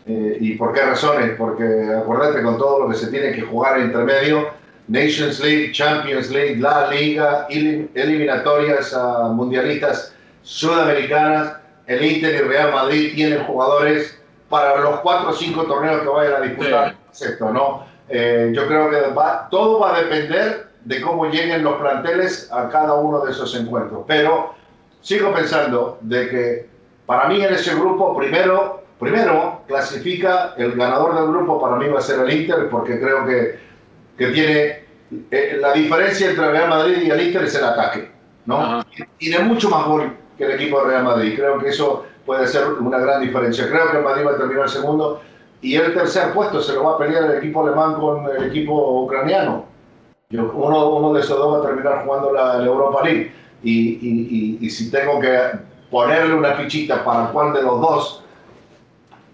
Eh, 0.04 0.36
¿Y 0.38 0.54
por 0.56 0.74
qué 0.74 0.82
razones? 0.82 1.30
Porque 1.38 1.64
acuérdate 1.96 2.42
con 2.42 2.58
todo 2.58 2.80
lo 2.80 2.90
que 2.90 2.98
se 2.98 3.06
tiene 3.06 3.32
que 3.32 3.40
jugar 3.40 3.80
entre 3.80 4.04
medio, 4.04 4.50
Nations 4.88 5.40
League, 5.40 5.72
Champions 5.72 6.30
League, 6.30 6.56
la 6.60 6.88
Liga, 6.88 7.46
elim- 7.50 7.88
eliminatorias 7.94 8.96
mundialistas 9.32 10.14
sudamericanas, 10.42 11.56
el 11.86 12.04
Inter 12.04 12.34
y 12.34 12.38
Real 12.48 12.72
Madrid 12.72 13.12
tienen 13.14 13.44
jugadores 13.44 14.20
para 14.48 14.76
los 14.80 15.00
cuatro 15.00 15.30
o 15.30 15.32
cinco 15.32 15.62
torneos 15.64 16.02
que 16.02 16.08
vayan 16.08 16.34
a 16.34 16.40
disputar, 16.40 16.94
esto, 17.12 17.50
¿no? 17.52 17.84
Eh, 18.08 18.52
yo 18.54 18.66
creo 18.66 18.88
que 18.90 19.00
va- 19.12 19.48
todo 19.50 19.80
va 19.80 19.96
a 19.96 20.00
depender 20.02 20.66
de 20.84 21.00
cómo 21.00 21.26
lleguen 21.26 21.64
los 21.64 21.76
planteles 21.80 22.48
a 22.52 22.68
cada 22.68 22.94
uno 22.94 23.24
de 23.24 23.32
esos 23.32 23.54
encuentros. 23.56 24.04
Pero 24.06 24.54
sigo 25.00 25.32
pensando 25.34 25.98
de 26.00 26.28
que 26.28 26.68
para 27.06 27.26
mí 27.28 27.42
en 27.42 27.52
ese 27.54 27.74
grupo 27.74 28.16
primero, 28.16 28.84
primero 29.00 29.62
clasifica 29.66 30.54
el 30.56 30.72
ganador 30.76 31.14
del 31.16 31.26
grupo, 31.28 31.60
para 31.60 31.76
mí 31.76 31.88
va 31.88 31.98
a 31.98 32.02
ser 32.02 32.20
el 32.20 32.32
Inter, 32.32 32.68
porque 32.70 33.00
creo 33.00 33.26
que, 33.26 33.58
que 34.16 34.26
tiene 34.28 34.84
eh, 35.30 35.58
la 35.60 35.72
diferencia 35.72 36.30
entre 36.30 36.50
Real 36.50 36.68
Madrid 36.68 36.96
y 37.04 37.10
el 37.10 37.20
Inter 37.20 37.44
es 37.44 37.54
el 37.54 37.64
ataque, 37.64 38.10
¿no? 38.46 38.56
Tiene 39.18 39.38
mucho 39.40 39.68
más 39.70 39.86
gol 39.86 40.16
que 40.36 40.44
el 40.44 40.52
equipo 40.52 40.80
de 40.82 40.88
Real 40.90 41.04
Madrid. 41.04 41.34
Creo 41.36 41.58
que 41.58 41.68
eso 41.68 42.04
puede 42.24 42.46
ser 42.46 42.66
una 42.72 42.98
gran 42.98 43.20
diferencia. 43.20 43.68
Creo 43.68 43.90
que 43.90 43.98
el 43.98 44.02
Madrid 44.04 44.26
va 44.26 44.32
a 44.32 44.36
terminar 44.38 44.68
segundo 44.68 45.20
y 45.60 45.76
el 45.76 45.94
tercer 45.94 46.32
puesto 46.32 46.60
se 46.60 46.72
lo 46.74 46.84
va 46.84 46.92
a 46.94 46.98
pelear 46.98 47.24
el 47.24 47.38
equipo 47.38 47.64
alemán 47.66 47.94
con 47.94 48.26
el 48.36 48.44
equipo 48.44 49.02
ucraniano. 49.02 49.64
Yo- 50.28 50.50
uno, 50.54 50.88
uno 50.90 51.12
de 51.14 51.20
esos 51.20 51.38
dos 51.38 51.54
va 51.54 51.64
a 51.64 51.66
terminar 51.68 52.04
jugando 52.04 52.32
la, 52.32 52.58
la 52.58 52.66
Europa 52.66 53.02
League. 53.04 53.32
Y, 53.62 53.70
y- 53.72 54.58
y- 54.60 54.66
y 54.66 54.70
si 54.70 54.90
tengo 54.90 55.18
que 55.20 55.38
ponerle 55.90 56.34
una 56.34 56.52
fichita 56.54 57.04
para 57.04 57.28
cuál 57.30 57.52
de 57.52 57.62
los 57.62 57.80
dos, 57.80 58.24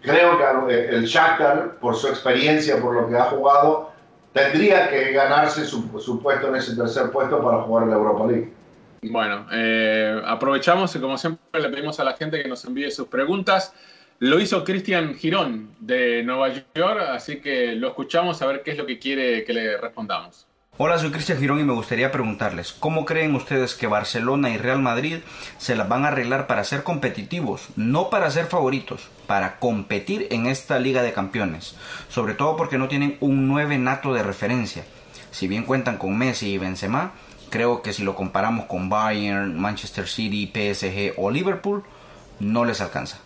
creo 0.01 0.37
que 0.39 0.75
eh, 0.75 0.89
el 0.91 1.05
Shakhtar, 1.05 1.77
por 1.81 1.97
su 1.97 2.09
experiencia, 2.09 2.81
por 2.81 2.95
lo 2.95 3.09
que 3.09 3.17
ha 3.17 3.25
jugado, 3.25 3.92
tendría 4.33 4.89
que 4.89 5.13
ganarse 5.13 5.65
su, 5.65 6.21
puesto 6.23 6.49
en 6.49 6.57
ese 6.57 6.77
tercer 6.77 7.11
puesto 7.11 7.43
para 7.43 7.63
jugar 7.63 7.85
en 7.85 7.91
la 7.91 7.97
Europa 7.97 8.27
League. 8.27 8.53
Bueno, 9.03 9.47
eh, 9.53 10.23
aprovechamos 10.25 10.95
y 10.95 11.01
como 11.01 11.19
siempre 11.19 11.61
le 11.61 11.69
pedimos 11.69 11.99
a 11.99 12.05
la 12.05 12.15
gente 12.15 12.43
que 12.43 12.49
nos 12.49 12.65
envíe 12.65 12.91
sus 12.91 13.09
preguntas. 13.09 13.75
Lo 14.21 14.39
hizo 14.39 14.63
Cristian 14.63 15.15
Girón 15.15 15.75
de 15.81 16.23
Nueva 16.23 16.51
York, 16.75 17.01
así 17.11 17.41
que 17.41 17.75
lo 17.75 17.89
escuchamos 17.89 18.41
a 18.41 18.47
ver 18.47 18.63
qué 18.63 18.71
es 18.71 18.79
lo 18.79 18.87
que 18.87 19.01
quiere 19.01 19.45
que 19.45 19.53
le 19.53 19.77
respondamos. 19.77 20.47
Hola, 20.79 20.97
soy 20.97 21.11
Cristian 21.11 21.39
Girón 21.39 21.61
y 21.61 21.65
me 21.65 21.75
gustaría 21.75 22.11
preguntarles, 22.11 22.73
¿cómo 22.73 23.05
creen 23.05 23.35
ustedes 23.35 23.75
que 23.75 23.87
Barcelona 23.87 24.49
y 24.49 24.57
Real 24.57 24.81
Madrid 24.81 25.19
se 25.59 25.77
las 25.77 25.87
van 25.87 26.07
a 26.07 26.09
arreglar 26.09 26.47
para 26.47 26.65
ser 26.65 26.83
competitivos? 26.83 27.69
No 27.77 28.09
para 28.09 28.31
ser 28.31 28.47
favoritos, 28.47 29.11
para 29.27 29.59
competir 29.59 30.29
en 30.31 30.47
esta 30.47 30.79
Liga 30.79 31.03
de 31.03 31.13
Campeones. 31.13 31.77
Sobre 32.09 32.33
todo 32.33 32.57
porque 32.57 32.79
no 32.79 32.89
tienen 32.89 33.19
un 33.21 33.49
9 33.49 33.77
nato 33.77 34.15
de 34.15 34.23
referencia. 34.23 34.85
Si 35.31 35.47
bien 35.47 35.65
cuentan 35.65 35.99
con 35.99 36.17
Messi 36.17 36.55
y 36.55 36.59
Benzema, 36.59 37.13
creo 37.51 37.83
que 37.83 37.93
si 37.93 38.03
lo 38.03 38.15
comparamos 38.15 38.65
con 38.65 38.89
Bayern, 38.89 39.61
Manchester 39.61 40.09
City, 40.09 40.47
PSG 40.47 41.13
o 41.19 41.31
Liverpool, 41.31 41.85
no 42.41 42.65
les 42.65 42.81
alcanza. 42.81 43.19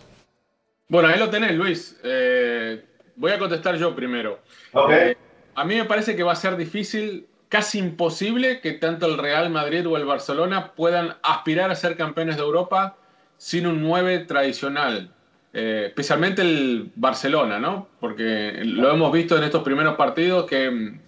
Bueno, 0.89 1.07
ahí 1.07 1.17
lo 1.17 1.29
tenés, 1.29 1.53
Luis. 1.53 1.97
Eh, 2.03 2.83
voy 3.15 3.31
a 3.31 3.39
contestar 3.39 3.77
yo 3.77 3.95
primero. 3.95 4.41
Ok. 4.73 4.91
Eh, 4.91 5.17
a 5.55 5.63
mí 5.63 5.75
me 5.75 5.85
parece 5.85 6.15
que 6.15 6.23
va 6.23 6.33
a 6.33 6.35
ser 6.35 6.55
difícil, 6.55 7.27
casi 7.49 7.79
imposible, 7.79 8.59
que 8.61 8.73
tanto 8.73 9.05
el 9.05 9.17
Real 9.17 9.49
Madrid 9.49 9.87
o 9.87 9.97
el 9.97 10.05
Barcelona 10.05 10.73
puedan 10.73 11.15
aspirar 11.23 11.71
a 11.71 11.75
ser 11.75 11.95
campeones 11.97 12.35
de 12.37 12.43
Europa 12.43 12.97
sin 13.37 13.67
un 13.67 13.81
9 13.81 14.19
tradicional. 14.19 15.11
Eh, 15.53 15.85
especialmente 15.87 16.41
el 16.41 16.91
Barcelona, 16.95 17.57
¿no? 17.59 17.87
Porque 17.99 18.61
lo 18.63 18.91
hemos 18.91 19.11
visto 19.11 19.37
en 19.37 19.43
estos 19.43 19.63
primeros 19.63 19.95
partidos 19.95 20.45
que 20.45 20.69
mm, 20.69 20.99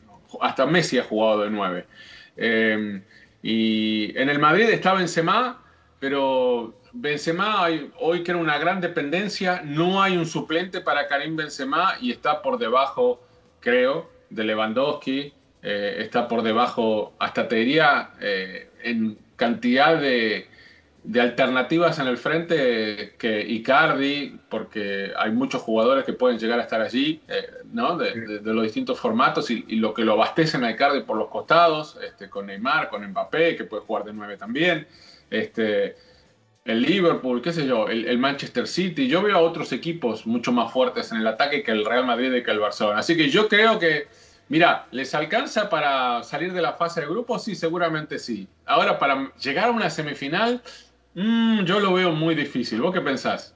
hasta 0.41 0.65
Messi 0.65 0.97
ha 0.97 1.03
jugado 1.03 1.41
de 1.41 1.49
9. 1.49 1.85
Eh, 2.37 3.01
y 3.43 4.17
en 4.17 4.29
el 4.29 4.39
Madrid 4.39 4.69
está 4.69 4.93
Benzema, 4.93 5.61
pero 5.99 6.73
Benzema 6.93 7.63
hay- 7.63 7.91
hoy 7.99 8.23
que 8.23 8.31
era 8.31 8.39
una 8.39 8.57
gran 8.57 8.81
dependencia, 8.81 9.61
no 9.63 10.01
hay 10.01 10.17
un 10.17 10.25
suplente 10.25 10.81
para 10.81 11.07
Karim 11.07 11.35
Benzema 11.35 11.95
y 12.01 12.11
está 12.11 12.41
por 12.41 12.57
debajo, 12.57 13.21
creo, 13.59 14.09
de 14.29 14.43
Lewandowski, 14.45 15.33
eh, 15.63 15.97
está 15.99 16.27
por 16.27 16.41
debajo, 16.43 17.13
hasta 17.19 17.47
te 17.47 17.57
diría, 17.57 18.11
eh, 18.21 18.69
en 18.83 19.17
cantidad 19.35 19.99
de, 19.99 20.47
de 21.03 21.21
alternativas 21.21 21.99
en 21.99 22.07
el 22.07 22.17
frente 22.17 23.15
que 23.17 23.41
Icardi, 23.41 24.37
porque 24.49 25.11
hay 25.17 25.31
muchos 25.31 25.61
jugadores 25.61 26.03
que 26.05 26.13
pueden 26.13 26.37
llegar 26.39 26.59
a 26.59 26.63
estar 26.63 26.81
allí, 26.81 27.21
eh, 27.27 27.45
¿no? 27.71 27.97
De, 27.97 28.11
de- 28.13 28.39
de 28.39 28.53
los 28.53 28.63
distintos 28.63 28.99
formatos 28.99 29.49
y, 29.51 29.65
y 29.67 29.75
lo 29.77 29.93
que 29.93 30.03
lo 30.03 30.13
abastecen 30.13 30.63
a 30.63 30.71
Icardi 30.71 31.01
por 31.01 31.17
los 31.17 31.29
costados, 31.29 31.97
este, 32.05 32.29
con 32.29 32.47
Neymar, 32.47 32.89
con 32.89 33.05
Mbappé, 33.05 33.55
que 33.55 33.63
puede 33.65 33.83
jugar 33.83 34.03
de 34.05 34.13
9 34.13 34.37
también, 34.37 34.87
este, 35.29 35.95
el 36.65 36.81
Liverpool, 36.81 37.41
qué 37.41 37.51
sé 37.53 37.65
yo, 37.65 37.87
el, 37.87 38.05
el 38.05 38.17
Manchester 38.17 38.67
City. 38.67 39.07
Yo 39.07 39.21
veo 39.23 39.37
a 39.37 39.39
otros 39.41 39.71
equipos 39.71 40.27
mucho 40.27 40.51
más 40.51 40.71
fuertes 40.71 41.11
en 41.11 41.19
el 41.19 41.27
ataque 41.27 41.63
que 41.63 41.71
el 41.71 41.85
Real 41.85 42.05
Madrid 42.05 42.33
y 42.33 42.43
que 42.43 42.51
el 42.51 42.59
Barcelona. 42.59 42.99
Así 42.99 43.15
que 43.17 43.29
yo 43.29 43.47
creo 43.47 43.79
que, 43.79 44.07
mira, 44.49 44.87
¿les 44.91 45.15
alcanza 45.15 45.69
para 45.69 46.23
salir 46.23 46.53
de 46.53 46.61
la 46.61 46.73
fase 46.73 47.01
de 47.01 47.07
grupos? 47.07 47.43
Sí, 47.43 47.55
seguramente 47.55 48.19
sí. 48.19 48.47
Ahora, 48.65 48.99
para 48.99 49.33
llegar 49.35 49.69
a 49.69 49.71
una 49.71 49.89
semifinal, 49.89 50.61
mm, 51.15 51.63
yo 51.63 51.79
lo 51.79 51.93
veo 51.93 52.11
muy 52.11 52.35
difícil. 52.35 52.81
¿Vos 52.81 52.93
qué 52.93 53.01
pensás? 53.01 53.55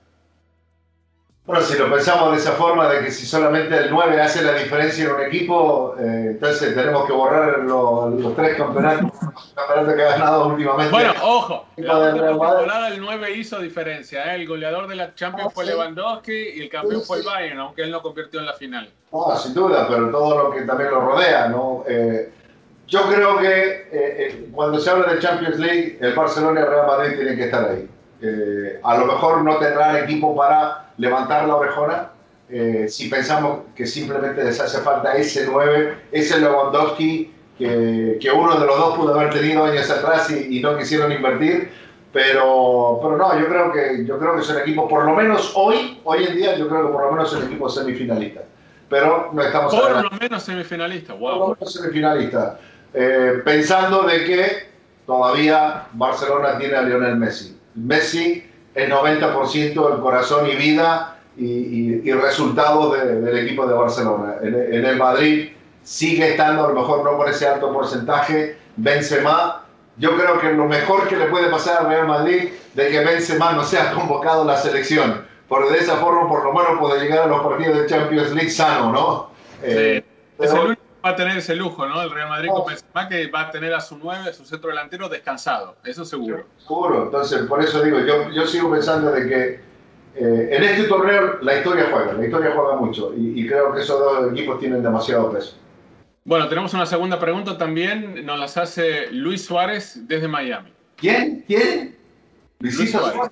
Bueno, 1.46 1.62
si 1.62 1.78
lo 1.78 1.92
pensamos 1.92 2.32
de 2.32 2.38
esa 2.38 2.54
forma, 2.54 2.88
de 2.88 3.04
que 3.04 3.12
si 3.12 3.26
solamente 3.26 3.76
el 3.78 3.90
9 3.92 4.22
hace 4.22 4.42
la 4.44 4.54
diferencia 4.54 5.04
en 5.04 5.12
un 5.12 5.22
equipo, 5.24 5.94
eh, 6.00 6.28
entonces 6.32 6.74
tenemos 6.74 7.06
que 7.06 7.12
borrar 7.12 7.60
lo- 7.60 8.10
los 8.12 8.34
tres 8.34 8.56
campeonatos, 8.56 9.12
campeonatos 9.54 9.94
que 9.94 10.04
ha 10.04 10.10
ganado 10.18 10.48
últimamente. 10.48 10.90
Bueno, 10.94 11.14
ojo, 11.22 11.66
El 11.76 11.86
la 11.88 12.14
temporada 12.14 12.88
el 12.88 13.02
9 13.02 13.32
hizo 13.32 13.60
diferencia. 13.60 14.32
¿eh? 14.32 14.36
El 14.36 14.48
goleador 14.48 14.88
de 14.88 14.96
la 14.96 15.14
Champions 15.16 15.50
Ah, 15.50 15.54
fue 15.54 15.66
sí. 15.66 15.72
Lewandowski 15.72 16.32
y 16.32 16.62
el 16.62 16.70
campeón 16.70 17.02
Sí, 17.02 17.08
fue 17.08 17.18
el. 17.18 17.24
Bayern, 17.24 17.60
aunque 17.60 17.82
él 17.82 17.92
no 17.92 18.02
convirtió 18.02 18.40
en 18.40 18.46
la 18.46 18.54
final. 18.54 18.90
Ah, 19.12 19.36
sin 19.38 19.54
duda, 19.54 19.86
pero 19.90 20.10
todo 20.12 20.44
lo 20.46 20.52
que 20.52 20.62
también 20.62 20.92
lo 20.92 21.02
rodea, 21.02 21.50
¿no? 21.50 21.84
Eh, 21.86 22.32
Yo 22.88 23.02
creo 23.10 23.38
que 23.40 23.48
eh, 23.50 23.88
eh, 23.92 24.50
cuando 24.54 24.80
se 24.80 24.90
habla 24.90 25.12
de 25.14 25.20
Champions 25.20 25.60
League, 25.60 25.98
el 26.00 26.14
Barcelona 26.14 26.62
y 26.62 26.64
el 26.64 26.70
Real 26.70 26.88
Madrid 26.88 27.16
tienen 27.18 27.36
que 27.36 27.44
estar 27.46 27.70
ahí. 27.70 27.90
Eh, 28.26 28.80
a 28.82 28.98
lo 28.98 29.06
mejor 29.06 29.44
no 29.44 29.58
tendrán 29.58 29.98
equipo 29.98 30.34
para 30.36 30.92
levantar 30.98 31.46
la 31.48 31.56
orejona. 31.58 32.10
eh, 32.50 32.86
si 32.88 33.10
pensamos 33.10 33.62
que 33.76 33.86
simplemente 33.88 34.44
les 34.44 34.60
hace 34.60 34.80
falta 34.82 35.14
ese 35.16 35.46
9, 35.50 36.04
ese 36.12 36.40
Lewandowski 36.40 37.34
que, 37.58 38.18
que 38.22 38.32
uno 38.32 38.60
de 38.60 38.66
los 38.66 38.78
dos 38.78 38.96
pudo 38.96 39.14
haber 39.20 39.34
tenido 39.34 39.66
años 39.66 39.90
atrás 39.90 40.30
y, 40.32 40.58
y 40.58 40.62
no 40.62 40.78
quisieron 40.78 41.12
invertir. 41.12 41.72
Pero, 42.14 43.00
pero 43.02 43.18
no, 43.18 43.40
yo 43.40 43.48
creo 43.48 43.72
que 43.72 44.06
yo 44.06 44.20
creo 44.20 44.36
que 44.36 44.42
es 44.42 44.50
un 44.50 44.60
equipo, 44.60 44.88
por 44.88 45.04
lo 45.04 45.16
menos 45.16 45.52
hoy, 45.56 46.00
hoy 46.04 46.26
en 46.26 46.36
día, 46.36 46.56
yo 46.56 46.68
creo 46.70 46.86
que 46.88 46.94
por 46.94 47.06
lo 47.06 47.12
menos 47.12 47.34
es 47.34 47.40
un 47.40 47.46
equipo 47.48 47.68
semifinalista. 47.68 48.42
Pero 48.88 49.32
no 49.34 49.42
estamos 49.42 49.74
Por 49.74 49.84
hablando- 49.86 50.10
lo 50.12 50.18
menos 50.20 50.44
semifinalista, 50.44 51.14
por 51.14 51.22
wow. 51.22 51.40
lo 51.40 51.48
menos 51.60 51.74
semifinalista. 51.74 52.60
Eh, 52.94 53.42
pensando 53.44 54.04
de 54.04 54.24
que 54.26 54.46
todavía 55.08 55.88
Barcelona 55.94 56.58
tiene 56.60 56.76
a 56.76 56.82
Lionel 56.84 57.16
Messi. 57.18 57.53
Messi 57.76 58.44
es 58.76 58.90
90% 58.90 59.94
el 59.96 60.02
corazón 60.02 60.48
y 60.50 60.56
vida 60.56 61.18
y, 61.38 61.46
y- 61.46 62.02
y 62.06 62.12
resultados 62.14 62.98
de- 62.98 63.22
del 63.22 63.46
equipo 63.46 63.66
de 63.68 63.74
Barcelona. 63.74 64.36
En, 64.42 64.54
en 64.56 64.86
el 64.86 64.98
Madrid 64.98 65.50
sigue 65.84 66.32
estando, 66.32 66.66
a 66.66 66.70
lo 66.70 66.76
mejor 66.76 67.04
no 67.04 67.18
por 67.18 67.30
ese 67.30 67.48
alto 67.48 67.72
porcentaje, 67.74 68.58
Benzema. 68.76 69.62
Yo 69.98 70.16
creo 70.18 70.40
que 70.40 70.52
lo 70.54 70.66
mejor 70.66 71.08
que 71.08 71.16
le 71.16 71.26
puede 71.28 71.50
pasar 71.50 71.82
al 71.82 71.88
Real 71.90 72.08
Madrid 72.08 72.50
de 72.74 72.88
que 72.90 73.00
Benzema 73.04 73.52
no 73.54 73.64
sea 73.64 73.92
convocado 73.96 74.44
a 74.44 74.46
la 74.46 74.58
selección. 74.58 75.26
Porque 75.48 75.72
de 75.74 75.80
esa 75.80 75.98
forma 75.98 76.28
por 76.28 76.44
lo 76.44 76.52
menos 76.54 76.80
puede 76.80 77.02
llegar 77.02 77.20
a 77.20 77.28
los 77.28 77.42
partidos 77.42 77.78
de 77.80 77.86
Champions 77.88 78.32
League 78.32 78.50
sano, 78.50 78.92
¿no? 78.92 79.30
Eh, 79.62 80.04
Es 80.40 80.52
el 80.52 80.78
va 81.04 81.10
a 81.10 81.16
tener 81.16 81.38
ese 81.38 81.56
lujo, 81.56 81.86
¿no? 81.86 82.02
El 82.02 82.12
Real 82.12 82.30
Madrid 82.30 82.50
con 82.50 82.66
Benzema 82.66 83.10
que 83.10 83.28
va 83.28 83.42
a 83.42 83.52
tener 83.52 83.74
a 83.74 83.82
su 83.82 83.98
9, 83.98 84.34
su 84.34 84.46
centro 84.46 84.70
delantero 84.70 85.10
descansado, 85.10 85.76
eso 85.84 86.06
seguro. 86.06 86.46
Seguro, 86.58 87.04
entonces 87.04 87.42
por 87.44 87.62
eso 87.62 87.84
digo, 87.84 88.00
yo, 88.00 88.30
yo 88.32 88.48
sigo 88.48 88.72
pensando 88.72 89.12
de 89.12 89.28
que 89.28 89.60
eh, 90.16 90.50
en 90.52 90.64
este 90.64 90.84
torneo 90.84 91.40
la 91.42 91.58
historia 91.58 91.88
juega, 91.92 92.14
la 92.14 92.26
historia 92.26 92.52
juega 92.56 92.76
mucho 92.78 93.14
y, 93.18 93.42
y 93.42 93.48
creo 93.48 93.74
que 93.74 93.82
esos 93.82 94.00
dos 94.00 94.32
equipos 94.32 94.60
tienen 94.60 94.82
demasiado 94.82 95.32
peso. 95.32 95.58
Bueno, 96.24 96.48
tenemos 96.48 96.74
una 96.74 96.86
segunda 96.86 97.20
pregunta 97.20 97.58
también, 97.58 98.26
nos 98.26 98.40
las 98.40 98.56
hace 98.58 99.12
Luis 99.12 99.44
Suárez 99.44 100.08
desde 100.08 100.30
Miami. 100.30 100.72
¿Quién? 100.96 101.44
¿Quién? 101.46 101.98
Luis 102.60 102.76
Suárez. 102.78 103.14
Suárez. 103.14 103.32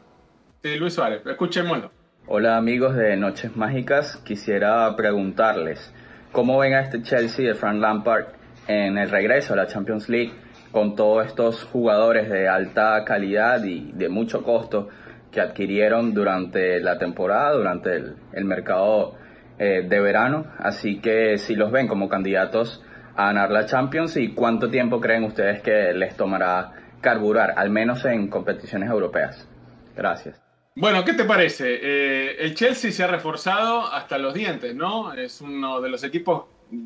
Sí, 0.62 0.76
Luis 0.76 0.94
Suárez, 0.94 1.22
escuchémoslo. 1.26 1.90
Hola 2.28 2.58
amigos 2.58 2.96
de 2.96 3.16
Noches 3.16 3.56
Mágicas, 3.56 4.18
quisiera 4.26 4.94
preguntarles 4.98 5.94
cómo 6.32 6.58
ven 6.60 6.74
a 6.74 6.82
este 6.82 7.02
Chelsea 7.02 7.48
de 7.48 7.56
Frank 7.56 7.80
Lampard 7.80 8.26
en 8.68 8.98
el 8.98 9.10
regreso 9.10 9.54
a 9.54 9.58
la 9.58 9.68
Champions 9.68 10.10
League 10.10 10.32
con 10.72 10.96
todos 10.96 11.26
estos 11.28 11.64
jugadores 11.66 12.30
de 12.30 12.48
alta 12.48 13.04
calidad 13.06 13.64
y 13.64 13.92
de 13.92 14.10
mucho 14.10 14.44
costo 14.44 14.88
que 15.32 15.42
adquirieron 15.42 16.14
durante 16.14 16.80
la 16.80 16.98
temporada, 16.98 17.54
durante 17.54 17.96
el, 17.96 18.16
el 18.34 18.46
mercado 18.46 19.16
eh, 19.60 19.86
de 19.88 20.00
verano. 20.00 20.46
Así 20.58 21.00
que 21.00 21.38
si 21.38 21.56
los 21.56 21.72
ven 21.72 21.88
como 21.88 22.10
candidatos 22.10 22.84
a 23.16 23.26
ganar 23.28 23.52
la 23.52 23.66
Champions 23.66 24.16
y 24.18 24.34
cuánto 24.34 24.70
tiempo 24.70 25.00
creen 25.00 25.24
ustedes 25.24 25.62
que 25.62 25.94
les 25.94 26.16
tomará 26.16 26.72
carburar, 27.02 27.54
al 27.58 27.70
menos 27.70 28.06
en 28.06 28.30
competiciones 28.30 28.90
europeas. 28.90 29.48
Gracias. 29.96 30.51
Bueno, 30.76 31.04
¿qué 31.04 31.14
te 31.14 31.26
parece? 31.26 31.66
Eh, 31.82 32.38
el 32.40 32.56
Chelsea 32.56 32.94
se 32.94 33.04
ha 33.04 33.08
reforzado 33.08 33.88
hasta 33.88 34.18
los 34.18 34.34
dientes, 34.34 34.74
¿no? 34.74 35.12
Es 35.12 35.42
uno 35.42 35.82
de 35.82 35.90
los 35.90 36.02
equipos, 36.06 36.46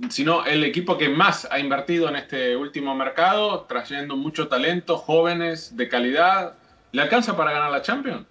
si 0.10 0.24
no 0.24 0.43
el 0.43 0.63
equipo 0.63 0.98
que 0.98 1.08
más 1.08 1.48
ha 1.52 1.60
invertido 1.60 2.10
en 2.10 2.15
este 2.15 2.56
último 2.56 2.95
mercado, 2.95 3.62
trayendo 3.65 4.15
mucho 4.15 4.48
talento, 4.48 4.98
jóvenes, 4.98 5.78
de 5.78 5.88
calidad. 5.88 6.56
¿Le 6.93 7.04
alcanza 7.04 7.38
para 7.38 7.52
ganar 7.52 7.69
la 7.69 7.84
Champions? 7.84 8.26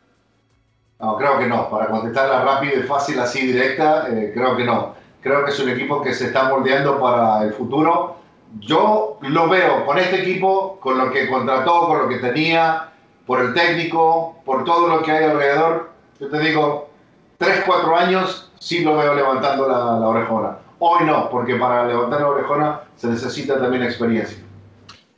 No, 0.99 1.17
creo 1.17 1.39
que 1.39 1.47
no. 1.47 1.71
Para 1.71 1.87
contestarla 1.87 2.43
rápido 2.43 2.81
y 2.81 2.83
fácil, 2.83 3.21
así 3.21 3.47
directa, 3.47 4.09
eh, 4.11 4.33
creo 4.35 4.57
que 4.57 4.65
no. 4.65 4.97
Creo 5.21 5.45
que 5.45 5.53
es 5.53 5.61
un 5.61 5.69
equipo 5.69 6.03
que 6.03 6.15
se 6.15 6.27
está 6.27 6.49
moldeando 6.49 7.01
para 7.01 7.45
el 7.45 7.53
futuro. 7.53 8.17
Yo 8.59 9.21
lo 9.23 9.49
veo 9.49 9.87
con 9.87 9.99
este 9.99 10.23
equipo, 10.23 10.81
con 10.81 10.99
lo 10.99 11.13
que 11.13 11.29
contrató, 11.29 11.87
con 11.87 11.99
lo 11.99 12.09
que 12.09 12.17
tenía, 12.17 12.91
por 13.27 13.41
el 13.41 13.55
técnico, 13.55 14.41
por 14.45 14.65
todo 14.65 14.89
lo 14.89 15.03
que 15.03 15.11
hay 15.11 15.25
alrededor. 15.25 15.91
Yo 16.21 16.29
te 16.29 16.39
digo, 16.41 16.91
3, 17.39 17.63
4 17.67 17.97
años 17.97 18.51
sí 18.59 18.85
lo 18.85 18.97
veo 18.97 19.15
levantando 19.15 19.69
la, 19.69 20.07
orejona. 20.07 20.59
Hoy 20.79 21.05
no, 21.05 21.29
porque 21.31 21.57
para 21.57 21.87
levantar 21.87 22.21
la 22.21 22.29
orejona 22.29 22.81
se 22.97 23.09
necesita 23.09 23.59
también 23.59 23.83
experiencia. 23.83 24.39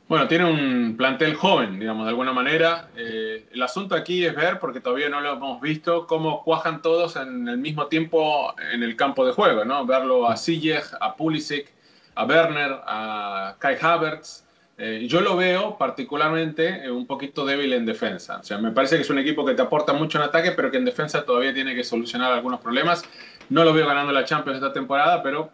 Bueno, 0.07 0.27
tiene 0.29 0.45
un 0.45 0.95
plantel 0.95 1.35
joven, 1.35 1.79
digamos, 1.79 2.05
de 2.05 2.11
alguna 2.11 2.31
manera. 2.31 2.87
Eh, 2.95 3.45
el 3.51 3.61
asunto 3.61 3.93
aquí 3.93 4.25
es 4.25 4.33
ver, 4.33 4.57
porque 4.57 4.79
todavía 4.79 5.09
no 5.09 5.19
lo 5.19 5.33
hemos 5.33 5.59
visto, 5.59 6.07
cómo 6.07 6.43
cuajan 6.43 6.81
todos 6.81 7.17
en 7.17 7.49
el 7.49 7.57
mismo 7.57 7.87
tiempo 7.87 8.55
en 8.71 8.83
el 8.83 8.95
campo 8.95 9.25
de 9.25 9.33
juego, 9.33 9.65
¿no? 9.65 9.85
Verlo 9.85 10.29
a 10.29 10.37
Ziyech, 10.37 10.93
a 11.01 11.13
Pulisic, 11.15 11.73
a 12.15 12.23
Werner, 12.23 12.81
a 12.85 13.55
Kai 13.59 13.75
Havertz. 13.81 14.46
Eh, 14.79 15.07
yo 15.07 15.21
lo 15.21 15.35
veo 15.35 15.75
particularmente 15.75 16.85
eh, 16.85 16.91
un 16.91 17.07
poquito 17.07 17.45
débil 17.45 17.73
en 17.73 17.85
defensa. 17.85 18.37
O 18.37 18.43
sea, 18.43 18.59
me 18.59 18.71
parece 18.71 18.95
que 18.95 19.01
es 19.01 19.09
un 19.09 19.17
equipo 19.17 19.43
que 19.43 19.55
te 19.55 19.61
aporta 19.63 19.93
mucho 19.93 20.19
en 20.19 20.25
ataque, 20.25 20.51
pero 20.51 20.69
que 20.69 20.77
en 20.77 20.85
defensa 20.85 21.25
todavía 21.25 21.51
tiene 21.51 21.73
que 21.73 21.83
solucionar 21.83 22.31
algunos 22.31 22.59
problemas. 22.61 23.03
No 23.49 23.63
lo 23.63 23.73
veo 23.73 23.87
ganando 23.87 24.13
la 24.13 24.23
Champions 24.23 24.57
esta 24.57 24.73
temporada, 24.73 25.23
pero 25.23 25.49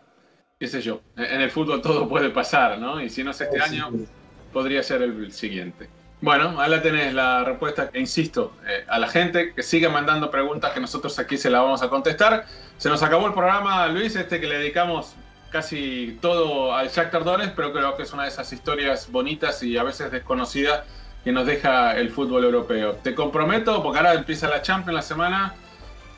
qué 0.60 0.68
sé 0.68 0.82
yo. 0.82 1.02
En 1.16 1.40
el 1.40 1.52
fútbol 1.52 1.82
todo 1.82 2.10
puede 2.10 2.32
pasar, 2.32 2.78
¿no? 2.80 3.02
Y 3.02 3.10
si 3.10 3.24
no 3.24 3.32
es 3.32 3.40
este 3.40 3.62
año, 3.62 3.92
podría 4.52 4.84
ser 4.84 5.02
el 5.02 5.32
siguiente. 5.32 5.90
Bueno, 6.20 6.60
ahí 6.60 6.70
la 6.70 6.82
tenés 6.82 7.14
la 7.14 7.46
respuesta. 7.46 7.90
E 7.94 8.00
insisto, 8.00 8.54
eh, 8.68 8.86
a 8.88 9.00
la 9.00 9.08
gente 9.08 9.54
que 9.54 9.64
siga 9.64 9.90
mandando 9.90 10.32
preguntas 10.32 10.72
que 10.72 10.80
nosotros 10.82 11.18
aquí 11.20 11.38
se 11.38 11.50
la 11.50 11.62
vamos 11.62 11.82
a 11.82 11.90
contestar. 11.90 12.46
Se 12.78 12.90
nos 12.90 13.04
acabó 13.04 13.28
el 13.28 13.34
programa, 13.34 13.88
Luis, 13.88 14.16
este 14.16 14.42
que 14.42 14.48
le 14.48 14.58
dedicamos 14.60 15.16
casi 15.54 16.18
todo 16.20 16.76
al 16.76 16.90
Shakhtar 16.90 17.24
Donetsk, 17.24 17.54
pero 17.56 17.72
creo 17.72 17.96
que 17.96 18.04
es 18.04 18.12
una 18.12 18.24
de 18.24 18.30
esas 18.30 18.52
historias 18.52 19.10
bonitas 19.10 19.62
y 19.64 19.78
a 19.78 19.84
veces 19.84 20.12
desconocidas 20.12 20.82
que 21.24 21.32
nos 21.32 21.46
deja 21.46 21.96
el 21.96 22.12
fútbol 22.12 22.44
europeo. 22.44 22.98
Te 23.04 23.16
comprometo, 23.16 23.82
porque 23.82 24.00
ahora 24.00 24.16
empieza 24.16 24.50
la 24.50 24.62
Champions 24.62 24.96
la 24.96 25.02
semana, 25.04 25.54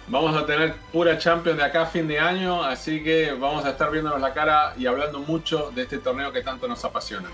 vamos 0.07 0.35
a 0.35 0.45
tener 0.45 0.73
pura 0.91 1.17
Champions 1.17 1.57
de 1.57 1.63
acá 1.65 1.83
a 1.83 1.85
fin 1.85 2.07
de 2.07 2.17
año, 2.17 2.63
así 2.63 3.03
que 3.03 3.33
vamos 3.33 3.65
a 3.65 3.71
estar 3.71 3.91
viéndonos 3.91 4.21
la 4.21 4.33
cara 4.33 4.73
y 4.77 4.87
hablando 4.87 5.19
mucho 5.19 5.69
de 5.75 5.83
este 5.83 5.99
torneo 5.99 6.31
que 6.31 6.41
tanto 6.41 6.67
nos 6.67 6.83
apasiona. 6.85 7.29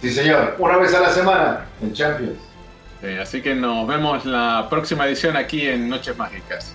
Sí, 0.00 0.10
señor. 0.10 0.56
Una 0.58 0.78
vez 0.78 0.92
a 0.94 1.00
la 1.00 1.10
semana 1.10 1.66
en 1.80 1.92
Champions. 1.92 2.38
Así 3.20 3.42
que 3.42 3.54
nos 3.54 3.86
vemos 3.86 4.24
la 4.24 4.66
próxima 4.70 5.06
edición 5.06 5.36
aquí 5.36 5.68
en 5.68 5.88
Noches 5.88 6.16
Mágicas. 6.16 6.74